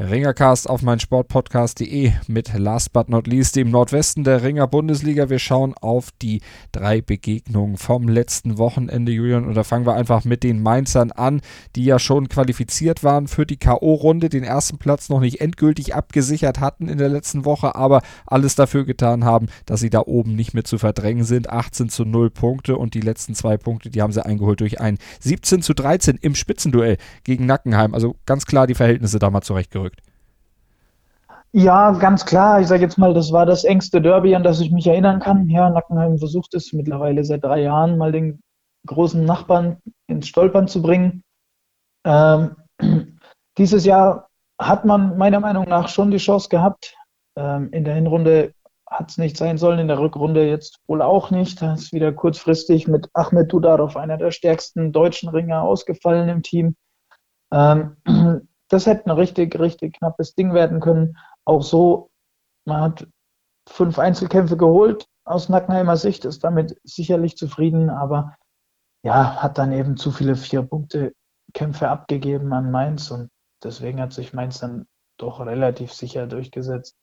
Ringercast 0.00 0.66
auf 0.70 0.80
meinsportpodcast.de 0.80 2.12
mit 2.26 2.56
last 2.56 2.94
but 2.94 3.10
not 3.10 3.26
least 3.26 3.54
dem 3.54 3.70
Nordwesten 3.70 4.24
der 4.24 4.42
Ringer 4.42 4.66
Bundesliga. 4.66 5.28
Wir 5.28 5.38
schauen 5.38 5.74
auf 5.78 6.08
die 6.22 6.40
drei 6.72 7.02
Begegnungen 7.02 7.76
vom 7.76 8.08
letzten 8.08 8.56
Wochenende, 8.56 9.12
Julian. 9.12 9.44
Und 9.44 9.54
da 9.56 9.62
fangen 9.62 9.84
wir 9.84 9.92
einfach 9.92 10.24
mit 10.24 10.42
den 10.42 10.62
Mainzern 10.62 11.12
an, 11.12 11.42
die 11.76 11.84
ja 11.84 11.98
schon 11.98 12.30
qualifiziert 12.30 13.04
waren 13.04 13.28
für 13.28 13.44
die 13.44 13.58
K.O.-Runde, 13.58 14.30
den 14.30 14.42
ersten 14.42 14.78
Platz 14.78 15.10
noch 15.10 15.20
nicht 15.20 15.42
endgültig 15.42 15.94
abgesichert 15.94 16.60
hatten 16.60 16.88
in 16.88 16.96
der 16.96 17.10
letzten 17.10 17.44
Woche, 17.44 17.74
aber 17.74 18.00
alles 18.24 18.54
dafür 18.54 18.86
getan 18.86 19.24
haben, 19.24 19.48
dass 19.66 19.80
sie 19.80 19.90
da 19.90 20.00
oben 20.00 20.34
nicht 20.34 20.54
mehr 20.54 20.64
zu 20.64 20.78
verdrängen 20.78 21.24
sind. 21.24 21.50
18 21.50 21.90
zu 21.90 22.06
0 22.06 22.30
Punkte 22.30 22.78
und 22.78 22.94
die 22.94 23.02
letzten 23.02 23.34
zwei 23.34 23.58
Punkte, 23.58 23.90
die 23.90 24.00
haben 24.00 24.12
sie 24.14 24.24
eingeholt 24.24 24.60
durch 24.60 24.80
ein 24.80 24.96
17 25.20 25.60
zu 25.60 25.74
13 25.74 26.16
im 26.22 26.34
Spitzenduell 26.34 26.96
gegen 27.22 27.44
Nackenheim. 27.44 27.92
Also 27.92 28.16
ganz 28.24 28.46
klar 28.46 28.66
die 28.66 28.74
Verhältnisse 28.74 29.18
da 29.18 29.28
mal 29.28 29.42
zurechtgerückt. 29.42 29.89
Ja, 31.52 31.90
ganz 31.92 32.24
klar. 32.24 32.60
Ich 32.60 32.68
sage 32.68 32.82
jetzt 32.82 32.96
mal, 32.96 33.12
das 33.12 33.32
war 33.32 33.44
das 33.44 33.64
engste 33.64 34.00
Derby, 34.00 34.36
an 34.36 34.44
das 34.44 34.60
ich 34.60 34.70
mich 34.70 34.86
erinnern 34.86 35.18
kann. 35.18 35.48
Ja, 35.48 35.68
Nackenheim 35.68 36.18
versucht 36.18 36.54
es 36.54 36.72
mittlerweile 36.72 37.24
seit 37.24 37.42
drei 37.42 37.62
Jahren, 37.62 37.98
mal 37.98 38.12
den 38.12 38.40
großen 38.86 39.24
Nachbarn 39.24 39.78
ins 40.06 40.28
Stolpern 40.28 40.68
zu 40.68 40.80
bringen. 40.80 41.24
Ähm, 42.06 42.56
dieses 43.58 43.84
Jahr 43.84 44.28
hat 44.60 44.84
man 44.84 45.18
meiner 45.18 45.40
Meinung 45.40 45.68
nach 45.68 45.88
schon 45.88 46.12
die 46.12 46.18
Chance 46.18 46.48
gehabt. 46.50 46.94
Ähm, 47.36 47.70
in 47.72 47.84
der 47.84 47.94
Hinrunde 47.94 48.54
hat 48.88 49.10
es 49.10 49.18
nicht 49.18 49.36
sein 49.36 49.58
sollen, 49.58 49.80
in 49.80 49.88
der 49.88 49.98
Rückrunde 49.98 50.48
jetzt 50.48 50.78
wohl 50.86 51.02
auch 51.02 51.32
nicht. 51.32 51.60
Da 51.60 51.74
ist 51.74 51.92
wieder 51.92 52.12
kurzfristig 52.12 52.86
mit 52.86 53.08
Ahmed 53.12 53.52
Dudarov, 53.52 53.96
einer 53.96 54.18
der 54.18 54.30
stärksten 54.30 54.92
deutschen 54.92 55.28
Ringer, 55.28 55.62
ausgefallen 55.62 56.28
im 56.28 56.42
Team. 56.44 56.76
Ähm, 57.52 57.96
das 58.68 58.86
hätte 58.86 59.06
ein 59.06 59.16
richtig, 59.16 59.58
richtig 59.58 59.98
knappes 59.98 60.36
Ding 60.36 60.54
werden 60.54 60.78
können 60.78 61.16
auch 61.50 61.62
so, 61.62 62.10
man 62.64 62.80
hat 62.80 63.08
fünf 63.68 63.98
Einzelkämpfe 63.98 64.56
geholt 64.56 65.06
aus 65.24 65.48
Nackenheimer 65.48 65.96
Sicht, 65.96 66.24
ist 66.24 66.44
damit 66.44 66.80
sicherlich 66.84 67.36
zufrieden, 67.36 67.90
aber 67.90 68.34
ja, 69.02 69.42
hat 69.42 69.58
dann 69.58 69.72
eben 69.72 69.96
zu 69.96 70.10
viele 70.10 70.36
Vier-Punkte-Kämpfe 70.36 71.88
abgegeben 71.88 72.52
an 72.52 72.70
Mainz 72.70 73.10
und 73.10 73.30
deswegen 73.62 74.00
hat 74.00 74.12
sich 74.12 74.32
Mainz 74.32 74.60
dann 74.60 74.86
doch 75.18 75.40
relativ 75.40 75.92
sicher 75.92 76.26
durchgesetzt. 76.26 76.96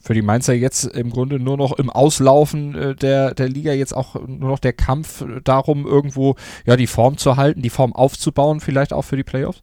Für 0.00 0.14
die 0.14 0.22
Mainzer 0.22 0.54
jetzt 0.54 0.84
im 0.84 1.10
Grunde 1.10 1.40
nur 1.40 1.56
noch 1.56 1.72
im 1.72 1.90
Auslaufen 1.90 2.74
äh, 2.74 2.94
der, 2.94 3.34
der 3.34 3.48
Liga 3.48 3.72
jetzt 3.72 3.92
auch 3.92 4.14
nur 4.14 4.50
noch 4.50 4.58
der 4.60 4.72
Kampf 4.72 5.24
darum, 5.42 5.86
irgendwo 5.86 6.36
ja 6.64 6.76
die 6.76 6.86
Form 6.86 7.18
zu 7.18 7.36
halten, 7.36 7.62
die 7.62 7.70
Form 7.70 7.92
aufzubauen, 7.92 8.60
vielleicht 8.60 8.92
auch 8.92 9.02
für 9.02 9.16
die 9.16 9.24
Playoffs? 9.24 9.62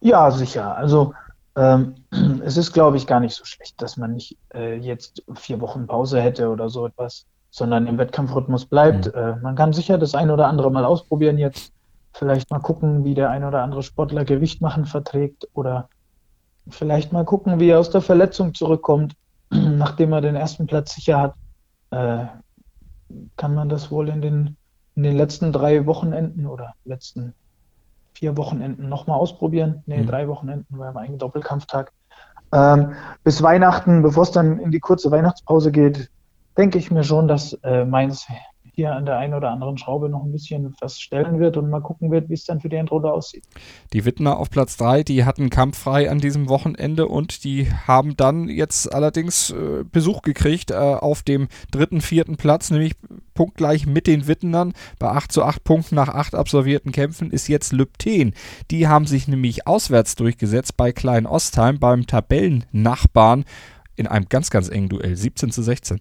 Ja, 0.00 0.30
sicher. 0.30 0.76
Also 0.76 1.14
es 2.44 2.56
ist, 2.56 2.72
glaube 2.72 2.96
ich, 2.96 3.06
gar 3.06 3.20
nicht 3.20 3.34
so 3.34 3.44
schlecht, 3.44 3.80
dass 3.80 3.96
man 3.96 4.12
nicht 4.12 4.36
äh, 4.54 4.76
jetzt 4.76 5.22
vier 5.34 5.60
Wochen 5.60 5.86
Pause 5.86 6.20
hätte 6.20 6.50
oder 6.50 6.68
so 6.68 6.86
etwas, 6.86 7.26
sondern 7.50 7.86
im 7.86 7.98
Wettkampfrhythmus 7.98 8.66
bleibt. 8.66 9.06
Mhm. 9.06 9.20
Äh, 9.20 9.36
man 9.36 9.56
kann 9.56 9.72
sicher 9.72 9.98
das 9.98 10.14
ein 10.14 10.30
oder 10.30 10.48
andere 10.48 10.70
mal 10.70 10.84
ausprobieren 10.84 11.38
jetzt. 11.38 11.72
Vielleicht 12.12 12.50
mal 12.50 12.60
gucken, 12.60 13.04
wie 13.04 13.14
der 13.14 13.30
ein 13.30 13.44
oder 13.44 13.62
andere 13.62 13.82
Sportler 13.82 14.24
Gewicht 14.24 14.60
machen 14.60 14.86
verträgt 14.86 15.48
oder 15.54 15.88
vielleicht 16.68 17.12
mal 17.12 17.24
gucken, 17.24 17.60
wie 17.60 17.68
er 17.68 17.78
aus 17.78 17.90
der 17.90 18.00
Verletzung 18.00 18.54
zurückkommt, 18.54 19.14
nachdem 19.50 20.12
er 20.12 20.20
den 20.20 20.36
ersten 20.36 20.66
Platz 20.66 20.94
sicher 20.94 21.20
hat. 21.20 21.34
Äh, 21.90 22.26
kann 23.36 23.54
man 23.54 23.68
das 23.68 23.90
wohl 23.90 24.08
in 24.08 24.20
den, 24.20 24.56
in 24.94 25.04
den 25.04 25.16
letzten 25.16 25.52
drei 25.52 25.86
Wochenenden 25.86 26.46
oder 26.46 26.74
letzten 26.84 27.34
vier 28.16 28.36
Wochenenden 28.38 28.88
nochmal 28.88 29.18
ausprobieren. 29.18 29.82
Nee, 29.86 29.98
mhm. 29.98 30.06
drei 30.06 30.26
Wochenenden, 30.26 30.78
weil 30.78 30.94
wir 30.94 31.00
einen 31.00 31.18
Doppelkampftag. 31.18 31.92
Ähm, 32.52 32.92
bis 33.24 33.42
Weihnachten, 33.42 34.02
bevor 34.02 34.22
es 34.22 34.30
dann 34.30 34.58
in 34.58 34.70
die 34.70 34.80
kurze 34.80 35.10
Weihnachtspause 35.10 35.70
geht, 35.70 36.10
denke 36.56 36.78
ich 36.78 36.90
mir 36.90 37.04
schon, 37.04 37.28
dass 37.28 37.52
äh, 37.62 37.84
Mainz 37.84 38.26
hier 38.76 38.94
an 38.94 39.06
der 39.06 39.16
einen 39.16 39.32
oder 39.32 39.50
anderen 39.50 39.78
Schraube 39.78 40.10
noch 40.10 40.22
ein 40.22 40.30
bisschen 40.30 40.74
was 40.80 41.00
stellen 41.00 41.40
wird 41.40 41.56
und 41.56 41.70
mal 41.70 41.80
gucken 41.80 42.10
wird, 42.10 42.28
wie 42.28 42.34
es 42.34 42.44
dann 42.44 42.60
für 42.60 42.68
die 42.68 42.76
Endrunde 42.76 43.10
aussieht. 43.10 43.42
Die 43.94 44.04
Wittner 44.04 44.38
auf 44.38 44.50
Platz 44.50 44.76
3, 44.76 45.02
die 45.02 45.24
hatten 45.24 45.48
kampffrei 45.48 46.10
an 46.10 46.18
diesem 46.18 46.50
Wochenende 46.50 47.08
und 47.08 47.42
die 47.42 47.72
haben 47.86 48.16
dann 48.18 48.48
jetzt 48.48 48.92
allerdings 48.94 49.50
äh, 49.50 49.84
Besuch 49.90 50.20
gekriegt 50.20 50.70
äh, 50.70 50.74
auf 50.74 51.22
dem 51.22 51.48
dritten, 51.70 52.02
vierten 52.02 52.36
Platz, 52.36 52.70
nämlich 52.70 52.92
punktgleich 53.32 53.86
mit 53.86 54.06
den 54.06 54.26
Wittnern. 54.26 54.74
Bei 54.98 55.08
8 55.08 55.32
zu 55.32 55.42
8 55.42 55.64
Punkten 55.64 55.94
nach 55.94 56.08
8 56.08 56.34
absolvierten 56.34 56.92
Kämpfen 56.92 57.30
ist 57.30 57.48
jetzt 57.48 57.72
Lübten. 57.72 58.34
Die 58.70 58.88
haben 58.88 59.06
sich 59.06 59.26
nämlich 59.26 59.66
auswärts 59.66 60.16
durchgesetzt 60.16 60.76
bei 60.76 60.92
Klein 60.92 61.26
Ostheim, 61.26 61.78
beim 61.78 62.06
Tabellennachbarn 62.06 63.46
in 63.96 64.06
einem 64.06 64.26
ganz, 64.28 64.50
ganz 64.50 64.68
engen 64.68 64.90
Duell, 64.90 65.16
17 65.16 65.50
zu 65.50 65.62
16. 65.62 65.98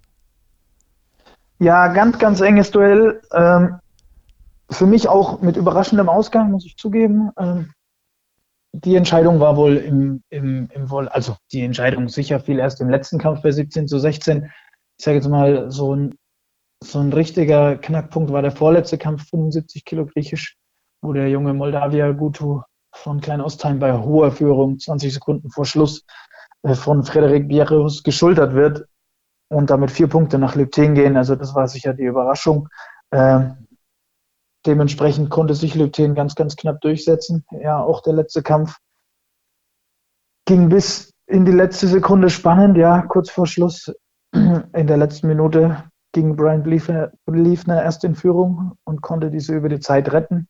Ja, 1.60 1.88
ganz, 1.88 2.20
ganz 2.20 2.42
enges 2.42 2.72
Duell. 2.72 3.22
Ähm, 3.34 3.80
für 4.70 4.86
mich 4.86 5.08
auch 5.08 5.42
mit 5.42 5.56
überraschendem 5.58 6.10
Ausgang, 6.10 6.52
muss 6.52 6.66
ich 6.66 6.76
zugeben. 6.76 7.32
Ähm, 7.38 7.72
die 8.74 8.96
Entscheidung 8.96 9.40
war 9.40 9.56
wohl 9.56 9.78
im, 9.78 10.22
im, 10.30 10.70
im 10.74 10.92
also 10.92 11.38
die 11.54 11.62
Entscheidung 11.62 12.10
sicher 12.10 12.42
fiel 12.42 12.60
erst 12.60 12.82
im 12.82 12.90
letzten 12.90 13.20
Kampf 13.20 13.42
bei 13.42 13.52
17 13.52 13.88
zu 13.88 14.00
16. 14.00 14.52
Ich 14.98 15.06
sage 15.06 15.18
jetzt 15.18 15.30
mal, 15.30 15.72
so 15.72 15.96
ein, 15.96 16.16
so 16.84 17.00
ein 17.00 17.14
richtiger 17.14 17.78
Knackpunkt 17.78 18.34
war 18.34 18.42
der 18.42 18.52
vorletzte 18.52 18.98
Kampf, 18.98 19.30
75 19.30 19.86
Kilo 19.86 20.06
griechisch, 20.06 20.58
wo 21.02 21.14
der 21.14 21.30
junge 21.30 21.54
Moldawier 21.54 22.14
Gutu 22.14 22.62
von 22.94 23.22
Klein 23.22 23.40
Ostheim 23.40 23.80
bei 23.80 23.94
hoher 23.94 24.32
Führung, 24.32 24.78
20 24.78 25.14
Sekunden 25.14 25.50
vor 25.52 25.66
Schluss, 25.66 26.06
äh, 26.64 26.76
von 26.76 27.04
Frederik 27.04 27.48
Bierus 27.48 28.04
geschultert 28.04 28.54
wird 28.54 28.88
und 29.50 29.70
damit 29.70 29.92
vier 29.92 30.08
Punkte 30.08 30.38
nach 30.38 30.56
Lübten 30.56 30.96
gehen. 30.96 31.18
Also 31.18 31.36
das 31.36 31.54
war 31.56 31.68
sicher 31.68 31.94
die 31.94 32.04
Überraschung. 32.04 32.70
Ähm, 33.12 33.68
dementsprechend 34.66 35.30
konnte 35.30 35.54
sich 35.54 35.76
Lübten 35.76 36.16
ganz, 36.16 36.36
ganz 36.36 36.56
knapp 36.56 36.82
durchsetzen. 36.82 37.46
Ja, 37.52 37.82
auch 37.82 38.02
der 38.02 38.14
letzte 38.14 38.42
Kampf 38.42 38.78
ging 40.46 40.70
bis 40.70 41.12
in 41.28 41.46
die 41.46 41.52
letzte 41.52 41.88
Sekunde 41.88 42.30
spannend. 42.30 42.78
Ja, 42.78 43.02
kurz 43.02 43.30
vor 43.30 43.48
Schluss 43.48 43.94
in 44.34 44.88
der 44.88 44.98
letzten 44.98 45.28
Minute 45.28 45.84
ging 46.14 46.36
Brian 46.36 46.64
Bliefner 46.64 47.84
erst 47.84 48.06
in 48.06 48.16
Führung 48.16 48.78
und 48.86 49.02
konnte 49.02 49.30
diese 49.30 49.54
über 49.54 49.68
die 49.68 49.82
Zeit 49.82 50.14
retten. 50.14 50.48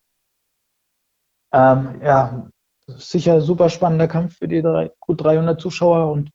Ähm, 1.52 2.00
ja, 2.02 2.48
sicher 2.86 3.40
super 3.40 3.68
spannender 3.68 4.06
Kampf 4.06 4.36
für 4.38 4.46
die 4.46 4.62
drei, 4.62 4.92
gut 5.00 5.22
300 5.22 5.60
Zuschauer 5.60 6.12
und 6.12 6.30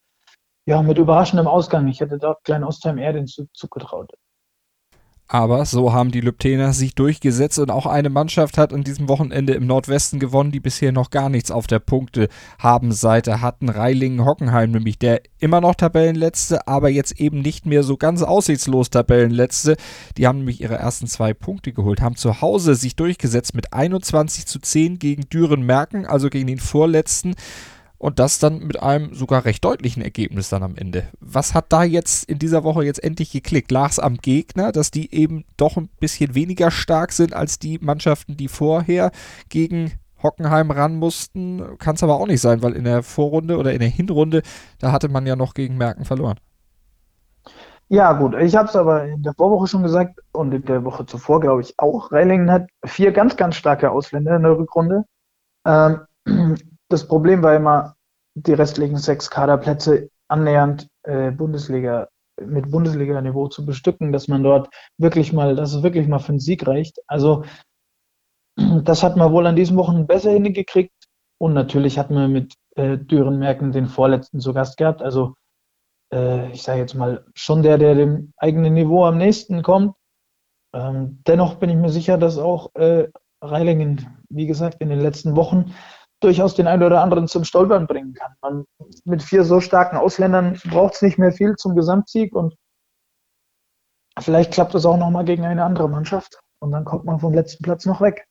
ja, 0.65 0.82
mit 0.82 0.97
überraschendem 0.97 1.47
Ausgang. 1.47 1.88
Ich 1.88 2.00
hätte 2.00 2.17
dort 2.17 2.43
Klein 2.43 2.63
Ostheim 2.63 2.97
eher 2.97 3.13
den 3.13 3.28
Zug 3.28 3.50
zugetraut. 3.54 4.12
Aber 5.34 5.65
so 5.65 5.93
haben 5.93 6.12
die 6.12 6.19
Lübtener 6.19 6.74
sich 6.74 6.93
durchgesetzt 6.93 7.58
und 7.58 7.71
auch 7.71 7.86
eine 7.86 8.10
Mannschaft 8.10 8.58
hat 8.58 8.74
an 8.74 8.84
diesem 8.84 9.08
Wochenende 9.08 9.54
im 9.54 9.65
Nordwesten 9.65 10.19
gewonnen, 10.19 10.52
die 10.52 10.60
bisher 10.60 10.91
noch 10.91 11.10
gar 11.10 11.30
nichts 11.30 11.52
auf 11.52 11.67
der 11.67 11.80
Punkte-Haben-Seite 11.80 13.39
hatten. 13.39 13.69
Reilingen-Hockenheim 13.69 14.71
nämlich, 14.71 15.00
der 15.00 15.21
immer 15.39 15.62
noch 15.62 15.76
Tabellenletzte, 15.76 16.67
aber 16.67 16.89
jetzt 16.89 17.17
eben 17.17 17.39
nicht 17.39 17.65
mehr 17.65 17.84
so 17.84 17.95
ganz 17.95 18.24
aussichtslos 18.24 18.89
Tabellenletzte. 18.89 19.78
Die 20.17 20.28
haben 20.28 20.39
nämlich 20.39 20.60
ihre 20.60 20.76
ersten 20.76 21.08
zwei 21.08 21.34
Punkte 21.34 21.71
geholt, 21.71 22.02
haben 22.02 22.17
zu 22.17 22.41
Hause 22.41 22.76
sich 22.76 22.97
durchgesetzt 22.97 23.56
mit 23.56 23.71
21 23.71 24.45
zu 24.45 24.60
10 24.60 25.00
gegen 25.00 25.30
Düren-Merken, 25.30 26.06
also 26.06 26.30
gegen 26.30 26.47
den 26.47 26.60
Vorletzten. 26.60 27.36
Und 28.01 28.17
das 28.17 28.39
dann 28.39 28.65
mit 28.65 28.81
einem 28.81 29.13
sogar 29.13 29.45
recht 29.45 29.63
deutlichen 29.63 30.01
Ergebnis 30.01 30.49
dann 30.49 30.63
am 30.63 30.75
Ende. 30.75 31.03
Was 31.19 31.53
hat 31.53 31.65
da 31.69 31.83
jetzt 31.83 32.27
in 32.27 32.39
dieser 32.39 32.63
Woche 32.63 32.83
jetzt 32.83 33.03
endlich 33.03 33.31
geklickt? 33.31 33.69
Lag 33.69 33.91
es 33.91 33.99
am 33.99 34.17
Gegner, 34.17 34.71
dass 34.71 34.89
die 34.89 35.13
eben 35.13 35.45
doch 35.55 35.77
ein 35.77 35.87
bisschen 35.99 36.33
weniger 36.33 36.71
stark 36.71 37.11
sind 37.11 37.35
als 37.35 37.59
die 37.59 37.77
Mannschaften, 37.77 38.37
die 38.37 38.47
vorher 38.47 39.11
gegen 39.49 39.91
Hockenheim 40.23 40.71
ran 40.71 40.95
mussten? 40.95 41.77
Kann 41.77 41.93
es 41.93 42.01
aber 42.01 42.15
auch 42.15 42.25
nicht 42.25 42.41
sein, 42.41 42.63
weil 42.63 42.73
in 42.73 42.85
der 42.85 43.03
Vorrunde 43.03 43.59
oder 43.59 43.71
in 43.71 43.81
der 43.81 43.89
Hinrunde, 43.89 44.41
da 44.79 44.91
hatte 44.91 45.07
man 45.07 45.27
ja 45.27 45.35
noch 45.35 45.53
gegen 45.53 45.77
Merken 45.77 46.03
verloren. 46.03 46.39
Ja, 47.89 48.13
gut. 48.13 48.33
Ich 48.33 48.55
habe 48.55 48.67
es 48.67 48.75
aber 48.75 49.05
in 49.05 49.21
der 49.21 49.35
Vorwoche 49.35 49.67
schon 49.67 49.83
gesagt 49.83 50.19
und 50.31 50.51
in 50.55 50.65
der 50.65 50.83
Woche 50.83 51.05
zuvor, 51.05 51.39
glaube 51.39 51.61
ich, 51.61 51.77
auch. 51.77 52.11
Reilingen 52.11 52.49
hat 52.49 52.67
vier 52.83 53.11
ganz, 53.11 53.37
ganz 53.37 53.57
starke 53.57 53.91
Ausländer 53.91 54.37
in 54.37 54.41
der 54.41 54.57
Rückrunde. 54.57 55.05
Ähm, 55.67 55.99
das 56.91 57.08
Problem 57.08 57.43
war 57.43 57.56
immer, 57.56 57.95
die 58.36 58.54
restlichen 58.54 58.97
sechs 58.97 59.30
Kaderplätze 59.30 60.10
annähernd 60.27 60.88
äh, 61.04 61.32
Bundesliga 61.32 62.08
mit 62.39 62.71
Bundesliga-Niveau 62.71 63.47
zu 63.47 63.65
bestücken, 63.65 64.12
dass 64.12 64.27
man 64.27 64.43
dort 64.43 64.69
wirklich 64.97 65.34
mal, 65.34 65.56
dass 65.56 65.73
es 65.73 65.84
wirklich 65.84 66.08
mal 66.08 66.19
für 66.19 66.30
einen 66.30 66.39
Sieg 66.39 66.65
reicht. 66.65 66.99
Also 67.08 67.43
das 68.84 69.04
hat 69.04 69.17
man 69.17 69.32
wohl 69.32 69.47
an 69.47 69.56
diesen 69.56 69.77
Wochen 69.77 70.08
besser 70.08 70.32
hingekriegt. 70.32 70.93
Und 71.39 71.54
natürlich 71.54 71.97
hat 71.97 72.12
man 72.12 72.32
mit 72.32 72.54
äh, 72.75 72.97
Dürenmerken 72.97 73.71
den 73.71 73.88
vorletzten 73.88 74.39
zu 74.39 74.54
Gast 74.54 74.77
gehabt. 74.77 75.01
Also 75.01 75.36
äh, 76.13 76.51
ich 76.51 76.62
sage 76.63 76.80
jetzt 76.80 76.93
mal 76.93 77.25
schon 77.34 77.63
der, 77.63 77.77
der 77.77 77.95
dem 77.95 78.34
eigenen 78.38 78.73
Niveau 78.73 79.06
am 79.06 79.17
nächsten 79.17 79.63
kommt. 79.63 79.95
Ähm, 80.73 81.21
dennoch 81.27 81.56
bin 81.56 81.69
ich 81.69 81.75
mir 81.75 81.89
sicher, 81.89 82.17
dass 82.17 82.38
auch 82.38 82.73
äh, 82.75 83.08
Reilingen, 83.41 84.23
wie 84.30 84.45
gesagt, 84.45 84.82
in 84.82 84.89
den 84.89 84.99
letzten 84.99 85.36
Wochen 85.36 85.73
durchaus 86.21 86.55
den 86.55 86.67
einen 86.67 86.84
oder 86.84 87.01
anderen 87.01 87.27
zum 87.27 87.43
Stolpern 87.43 87.88
bringen 87.88 88.13
kann. 88.13 88.34
Man, 88.41 88.65
mit 89.05 89.21
vier 89.23 89.43
so 89.43 89.60
starken 89.60 89.97
Ausländern 89.97 90.60
braucht 90.69 90.95
es 90.95 91.01
nicht 91.01 91.17
mehr 91.17 91.31
viel 91.31 91.55
zum 91.55 91.75
Gesamtsieg 91.75 92.34
und 92.36 92.55
vielleicht 94.19 94.53
klappt 94.53 94.75
es 94.75 94.86
auch 94.86 94.97
nochmal 94.97 95.25
gegen 95.25 95.45
eine 95.45 95.65
andere 95.65 95.89
Mannschaft 95.89 96.39
und 96.60 96.71
dann 96.71 96.86
kommt 96.86 97.05
man 97.05 97.19
vom 97.19 97.34
letzten 97.34 97.63
Platz 97.63 97.86
noch 97.86 98.01
weg. 98.01 98.27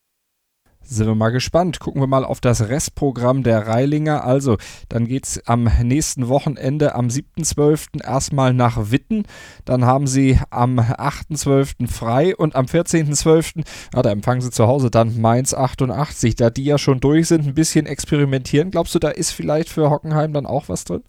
Sind 0.83 1.07
wir 1.07 1.15
mal 1.15 1.31
gespannt. 1.31 1.79
Gucken 1.79 2.03
wir 2.03 2.09
mal 2.09 2.25
auf 2.25 2.41
das 2.41 2.69
Restprogramm 2.69 3.43
der 3.43 3.69
Reilinger. 3.69 4.25
Also, 4.25 4.57
dann 4.89 5.07
geht 5.07 5.27
es 5.27 5.47
am 5.47 5.71
nächsten 5.83 6.29
Wochenende 6.29 6.95
am 6.95 7.07
7.12. 7.07 8.03
erstmal 8.03 8.55
nach 8.55 8.91
Witten. 8.91 9.25
Dann 9.65 9.85
haben 9.85 10.07
sie 10.07 10.41
am 10.51 10.81
8.12. 10.81 11.87
frei 11.89 12.35
und 12.35 12.57
am 12.57 12.65
14.12. 12.65 13.65
Ja, 13.95 14.03
da 14.03 14.11
empfangen 14.11 14.41
sie 14.41 14.51
zu 14.51 14.67
Hause 14.67 14.91
dann 14.91 15.21
Mainz 15.21 15.55
88. 15.55 16.35
Da 16.35 16.51
die 16.51 16.65
ja 16.65 16.77
schon 16.77 16.99
durch 16.99 17.29
sind, 17.29 17.47
ein 17.47 17.55
bisschen 17.55 17.87
experimentieren. 17.87 18.71
Glaubst 18.71 18.95
du, 18.95 18.99
da 18.99 19.11
ist 19.11 19.31
vielleicht 19.31 19.69
für 19.69 19.91
Hockenheim 19.91 20.33
dann 20.33 20.47
auch 20.47 20.69
was 20.69 20.85
drin? 20.85 21.05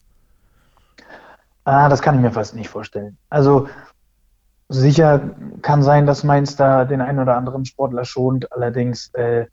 Ah, 1.63 1.89
das 1.89 2.01
kann 2.01 2.15
ich 2.15 2.21
mir 2.21 2.31
fast 2.31 2.55
nicht 2.55 2.69
vorstellen. 2.69 3.17
Also, 3.29 3.67
sicher 4.69 5.31
kann 5.61 5.81
sein, 5.81 6.05
dass 6.05 6.23
Mainz 6.23 6.55
da 6.55 6.85
den 6.85 7.01
einen 7.01 7.19
oder 7.19 7.37
anderen 7.37 7.65
Sportler 7.65 8.05
schont. 8.05 8.51
Allerdings. 8.51 9.07
Äh, 9.13 9.47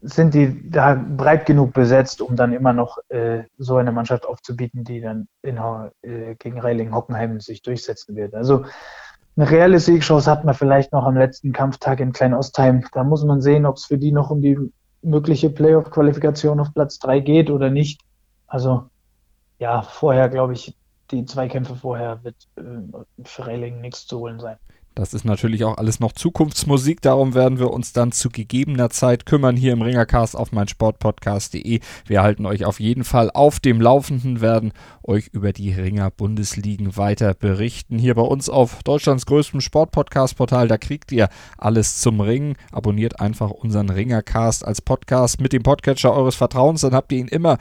sind 0.00 0.34
die 0.34 0.70
da 0.70 0.94
breit 0.94 1.46
genug 1.46 1.72
besetzt, 1.72 2.20
um 2.20 2.36
dann 2.36 2.52
immer 2.52 2.72
noch 2.72 2.98
äh, 3.08 3.44
so 3.58 3.76
eine 3.76 3.92
Mannschaft 3.92 4.26
aufzubieten, 4.26 4.84
die 4.84 5.00
dann 5.00 5.28
in, 5.42 5.58
äh, 6.02 6.34
gegen 6.38 6.60
Reiling-Hockenheim 6.60 7.40
sich 7.40 7.62
durchsetzen 7.62 8.14
wird. 8.14 8.34
Also 8.34 8.64
eine 9.36 9.50
reelle 9.50 9.80
Siegchance 9.80 10.30
hat 10.30 10.44
man 10.44 10.54
vielleicht 10.54 10.92
noch 10.92 11.04
am 11.04 11.16
letzten 11.16 11.52
Kampftag 11.52 12.00
in 12.00 12.12
Klein-Ostheim. 12.12 12.84
Da 12.92 13.04
muss 13.04 13.24
man 13.24 13.40
sehen, 13.40 13.66
ob 13.66 13.76
es 13.76 13.84
für 13.84 13.98
die 13.98 14.12
noch 14.12 14.30
um 14.30 14.40
die 14.40 14.58
mögliche 15.02 15.50
Playoff-Qualifikation 15.50 16.60
auf 16.60 16.72
Platz 16.72 16.98
3 16.98 17.20
geht 17.20 17.50
oder 17.50 17.70
nicht. 17.70 18.00
Also 18.46 18.84
ja, 19.58 19.82
vorher 19.82 20.28
glaube 20.28 20.54
ich, 20.54 20.76
die 21.10 21.24
Zweikämpfe 21.24 21.76
vorher 21.76 22.22
wird 22.24 22.36
äh, 22.56 22.62
für 23.24 23.46
Reiling 23.46 23.80
nichts 23.80 24.06
zu 24.06 24.20
holen 24.20 24.40
sein. 24.40 24.56
Das 24.96 25.12
ist 25.12 25.26
natürlich 25.26 25.62
auch 25.64 25.76
alles 25.76 26.00
noch 26.00 26.12
Zukunftsmusik. 26.12 27.02
Darum 27.02 27.34
werden 27.34 27.58
wir 27.58 27.70
uns 27.70 27.92
dann 27.92 28.12
zu 28.12 28.30
gegebener 28.30 28.88
Zeit 28.88 29.26
kümmern 29.26 29.54
hier 29.54 29.74
im 29.74 29.82
Ringercast 29.82 30.34
auf 30.34 30.52
meinsportpodcast.de. 30.52 31.80
Wir 32.06 32.22
halten 32.22 32.46
euch 32.46 32.64
auf 32.64 32.80
jeden 32.80 33.04
Fall 33.04 33.30
auf 33.30 33.60
dem 33.60 33.82
Laufenden, 33.82 34.40
werden 34.40 34.72
euch 35.02 35.28
über 35.28 35.52
die 35.52 35.70
Ringer 35.70 36.10
Bundesligen 36.10 36.96
weiter 36.96 37.34
berichten. 37.34 37.98
Hier 37.98 38.14
bei 38.14 38.22
uns 38.22 38.48
auf 38.48 38.82
Deutschlands 38.84 39.26
größtem 39.26 39.60
Sportpodcast-Portal. 39.60 40.66
Da 40.66 40.78
kriegt 40.78 41.12
ihr 41.12 41.28
alles 41.58 42.00
zum 42.00 42.22
Ringen. 42.22 42.56
Abonniert 42.72 43.20
einfach 43.20 43.50
unseren 43.50 43.90
Ringercast 43.90 44.64
als 44.64 44.80
Podcast 44.80 45.42
mit 45.42 45.52
dem 45.52 45.62
Podcatcher 45.62 46.14
eures 46.14 46.36
Vertrauens. 46.36 46.80
Dann 46.80 46.94
habt 46.94 47.12
ihr 47.12 47.18
ihn 47.18 47.28
immer 47.28 47.58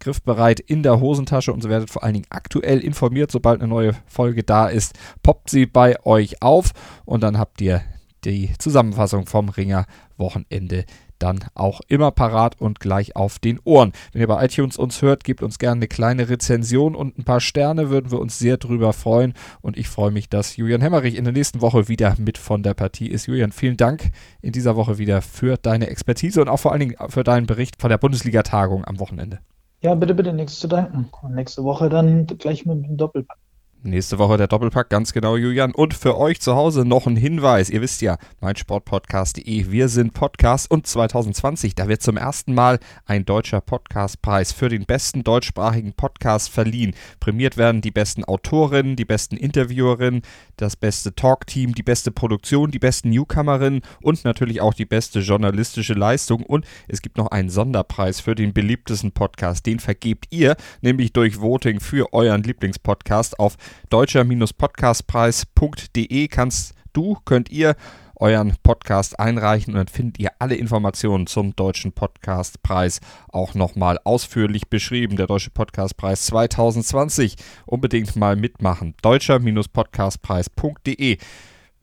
griffbereit 0.00 0.60
in 0.60 0.82
der 0.82 1.00
Hosentasche 1.00 1.52
und 1.52 1.62
so 1.62 1.68
werdet 1.68 1.90
vor 1.90 2.04
allen 2.04 2.14
Dingen 2.14 2.26
aktuell 2.30 2.80
informiert, 2.80 3.30
sobald 3.30 3.60
eine 3.60 3.68
neue 3.68 3.94
Folge 4.06 4.42
da 4.44 4.68
ist. 4.68 4.98
Poppt 5.22 5.50
sie 5.50 5.66
bei 5.66 5.96
euch 6.04 6.42
auf 6.42 6.72
und 7.04 7.22
dann 7.22 7.38
habt 7.38 7.60
ihr 7.60 7.82
die 8.24 8.50
Zusammenfassung 8.58 9.26
vom 9.26 9.48
Ringer 9.48 9.86
Wochenende 10.16 10.84
dann 11.18 11.40
auch 11.54 11.80
immer 11.88 12.10
parat 12.10 12.60
und 12.60 12.80
gleich 12.80 13.16
auf 13.16 13.38
den 13.38 13.58
Ohren. 13.64 13.92
Wenn 14.12 14.20
ihr 14.20 14.28
bei 14.28 14.44
iTunes 14.44 14.76
uns 14.76 15.02
hört, 15.02 15.24
gebt 15.24 15.42
uns 15.42 15.58
gerne 15.58 15.80
eine 15.80 15.88
kleine 15.88 16.28
Rezension 16.28 16.94
und 16.94 17.18
ein 17.18 17.24
paar 17.24 17.40
Sterne, 17.40 17.90
würden 17.90 18.10
wir 18.10 18.20
uns 18.20 18.38
sehr 18.38 18.56
drüber 18.56 18.92
freuen. 18.92 19.34
Und 19.60 19.76
ich 19.76 19.88
freue 19.88 20.10
mich, 20.10 20.28
dass 20.28 20.56
Julian 20.56 20.80
Hemmerich 20.80 21.16
in 21.16 21.24
der 21.24 21.32
nächsten 21.32 21.60
Woche 21.60 21.88
wieder 21.88 22.14
mit 22.18 22.38
von 22.38 22.62
der 22.62 22.74
Partie 22.74 23.08
ist. 23.08 23.26
Julian, 23.26 23.52
vielen 23.52 23.76
Dank 23.76 24.10
in 24.40 24.52
dieser 24.52 24.76
Woche 24.76 24.98
wieder 24.98 25.22
für 25.22 25.56
deine 25.56 25.88
Expertise 25.88 26.40
und 26.40 26.48
auch 26.48 26.60
vor 26.60 26.72
allen 26.72 26.80
Dingen 26.80 26.96
für 27.08 27.24
deinen 27.24 27.46
Bericht 27.46 27.80
von 27.80 27.90
der 27.90 27.98
Bundesliga-Tagung 27.98 28.84
am 28.84 29.00
Wochenende. 29.00 29.40
Ja, 29.80 29.94
bitte, 29.94 30.14
bitte, 30.14 30.32
nichts 30.32 30.58
zu 30.60 30.68
danken. 30.68 31.10
Und 31.22 31.34
nächste 31.34 31.64
Woche 31.64 31.88
dann 31.88 32.26
gleich 32.26 32.64
mit 32.66 32.84
dem 32.84 32.96
Doppelpack. 32.96 33.38
Nächste 33.84 34.18
Woche 34.18 34.36
der 34.36 34.48
Doppelpack, 34.48 34.90
ganz 34.90 35.12
genau, 35.12 35.36
Julian. 35.36 35.72
Und 35.72 35.94
für 35.94 36.18
euch 36.18 36.40
zu 36.40 36.56
Hause 36.56 36.84
noch 36.84 37.06
ein 37.06 37.14
Hinweis. 37.14 37.70
Ihr 37.70 37.80
wisst 37.80 38.02
ja, 38.02 38.18
meinsportpodcast.de, 38.40 39.70
wir 39.70 39.88
sind 39.88 40.14
Podcast 40.14 40.68
und 40.68 40.88
2020, 40.88 41.76
da 41.76 41.86
wird 41.86 42.02
zum 42.02 42.16
ersten 42.16 42.54
Mal 42.54 42.80
ein 43.06 43.24
deutscher 43.24 43.60
Podcastpreis 43.60 44.50
für 44.50 44.68
den 44.68 44.84
besten 44.84 45.22
deutschsprachigen 45.22 45.92
Podcast 45.92 46.50
verliehen. 46.50 46.92
Prämiert 47.20 47.56
werden 47.56 47.80
die 47.80 47.92
besten 47.92 48.24
Autorinnen, 48.24 48.96
die 48.96 49.04
besten 49.04 49.36
Interviewerinnen, 49.36 50.22
das 50.56 50.74
beste 50.74 51.14
Talkteam, 51.14 51.72
die 51.72 51.84
beste 51.84 52.10
Produktion, 52.10 52.72
die 52.72 52.80
besten 52.80 53.10
Newcomerinnen 53.10 53.82
und 54.02 54.24
natürlich 54.24 54.60
auch 54.60 54.74
die 54.74 54.86
beste 54.86 55.20
journalistische 55.20 55.94
Leistung. 55.94 56.42
Und 56.42 56.66
es 56.88 57.00
gibt 57.00 57.16
noch 57.16 57.28
einen 57.28 57.48
Sonderpreis 57.48 58.18
für 58.18 58.34
den 58.34 58.52
beliebtesten 58.52 59.12
Podcast. 59.12 59.66
Den 59.66 59.78
vergebt 59.78 60.26
ihr, 60.30 60.56
nämlich 60.80 61.12
durch 61.12 61.40
Voting 61.40 61.78
für 61.78 62.12
euren 62.12 62.42
Lieblingspodcast 62.42 63.38
auf 63.38 63.56
deutscher-podcastpreis.de 63.90 66.28
kannst 66.28 66.74
du, 66.92 67.16
könnt 67.24 67.50
ihr 67.50 67.74
euren 68.20 68.54
Podcast 68.62 69.18
einreichen 69.18 69.72
und 69.74 69.78
dann 69.78 69.88
findet 69.88 70.18
ihr 70.18 70.30
alle 70.38 70.54
Informationen 70.56 71.26
zum 71.26 71.56
Deutschen 71.56 71.92
Podcastpreis 71.92 73.00
auch 73.28 73.54
nochmal 73.54 73.98
ausführlich 74.04 74.68
beschrieben. 74.68 75.16
Der 75.16 75.26
Deutsche 75.26 75.48
Podcastpreis 75.50 76.26
2020. 76.26 77.36
Unbedingt 77.66 78.14
mal 78.16 78.36
mitmachen. 78.36 78.94
Deutscher-podcastpreis.de. 79.02 81.18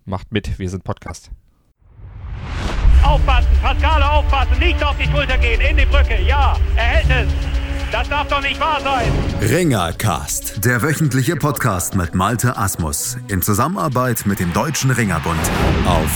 Macht 0.06 0.32
mit, 0.32 0.58
wir 0.60 0.70
sind 0.70 0.84
Podcast. 0.84 1.32
Aufpassen, 3.04 3.50
Pascale 3.62 4.12
aufpassen, 4.12 4.60
nicht 4.60 4.84
auf 4.84 4.98
die 4.98 5.06
Schulter 5.06 5.38
gehen, 5.38 5.62
in 5.62 5.78
die 5.78 5.86
Brücke, 5.86 6.20
ja, 6.28 6.58
er 6.76 6.84
hält 6.84 7.28
es. 7.28 7.55
Das 7.96 8.10
darf 8.10 8.28
doch 8.28 8.42
nicht 8.42 8.60
wahr 8.60 8.82
sein. 8.82 9.10
Ringercast, 9.42 10.66
der 10.66 10.82
wöchentliche 10.82 11.38
Podcast 11.38 11.96
mit 11.96 12.14
Malte 12.14 12.58
Asmus 12.58 13.16
in 13.30 13.42
Zusammenarbeit 13.42 14.26
mit 14.26 14.42
dem 14.42 14.52
Deutschen 14.52 14.92
Ringerbund 14.92 15.40
auf 15.86 16.14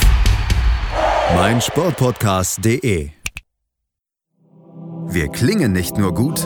meinsportpodcast.de. 1.36 3.12
Wir 5.08 5.28
klingen 5.30 5.72
nicht 5.72 5.98
nur 5.98 6.14
gut, 6.14 6.46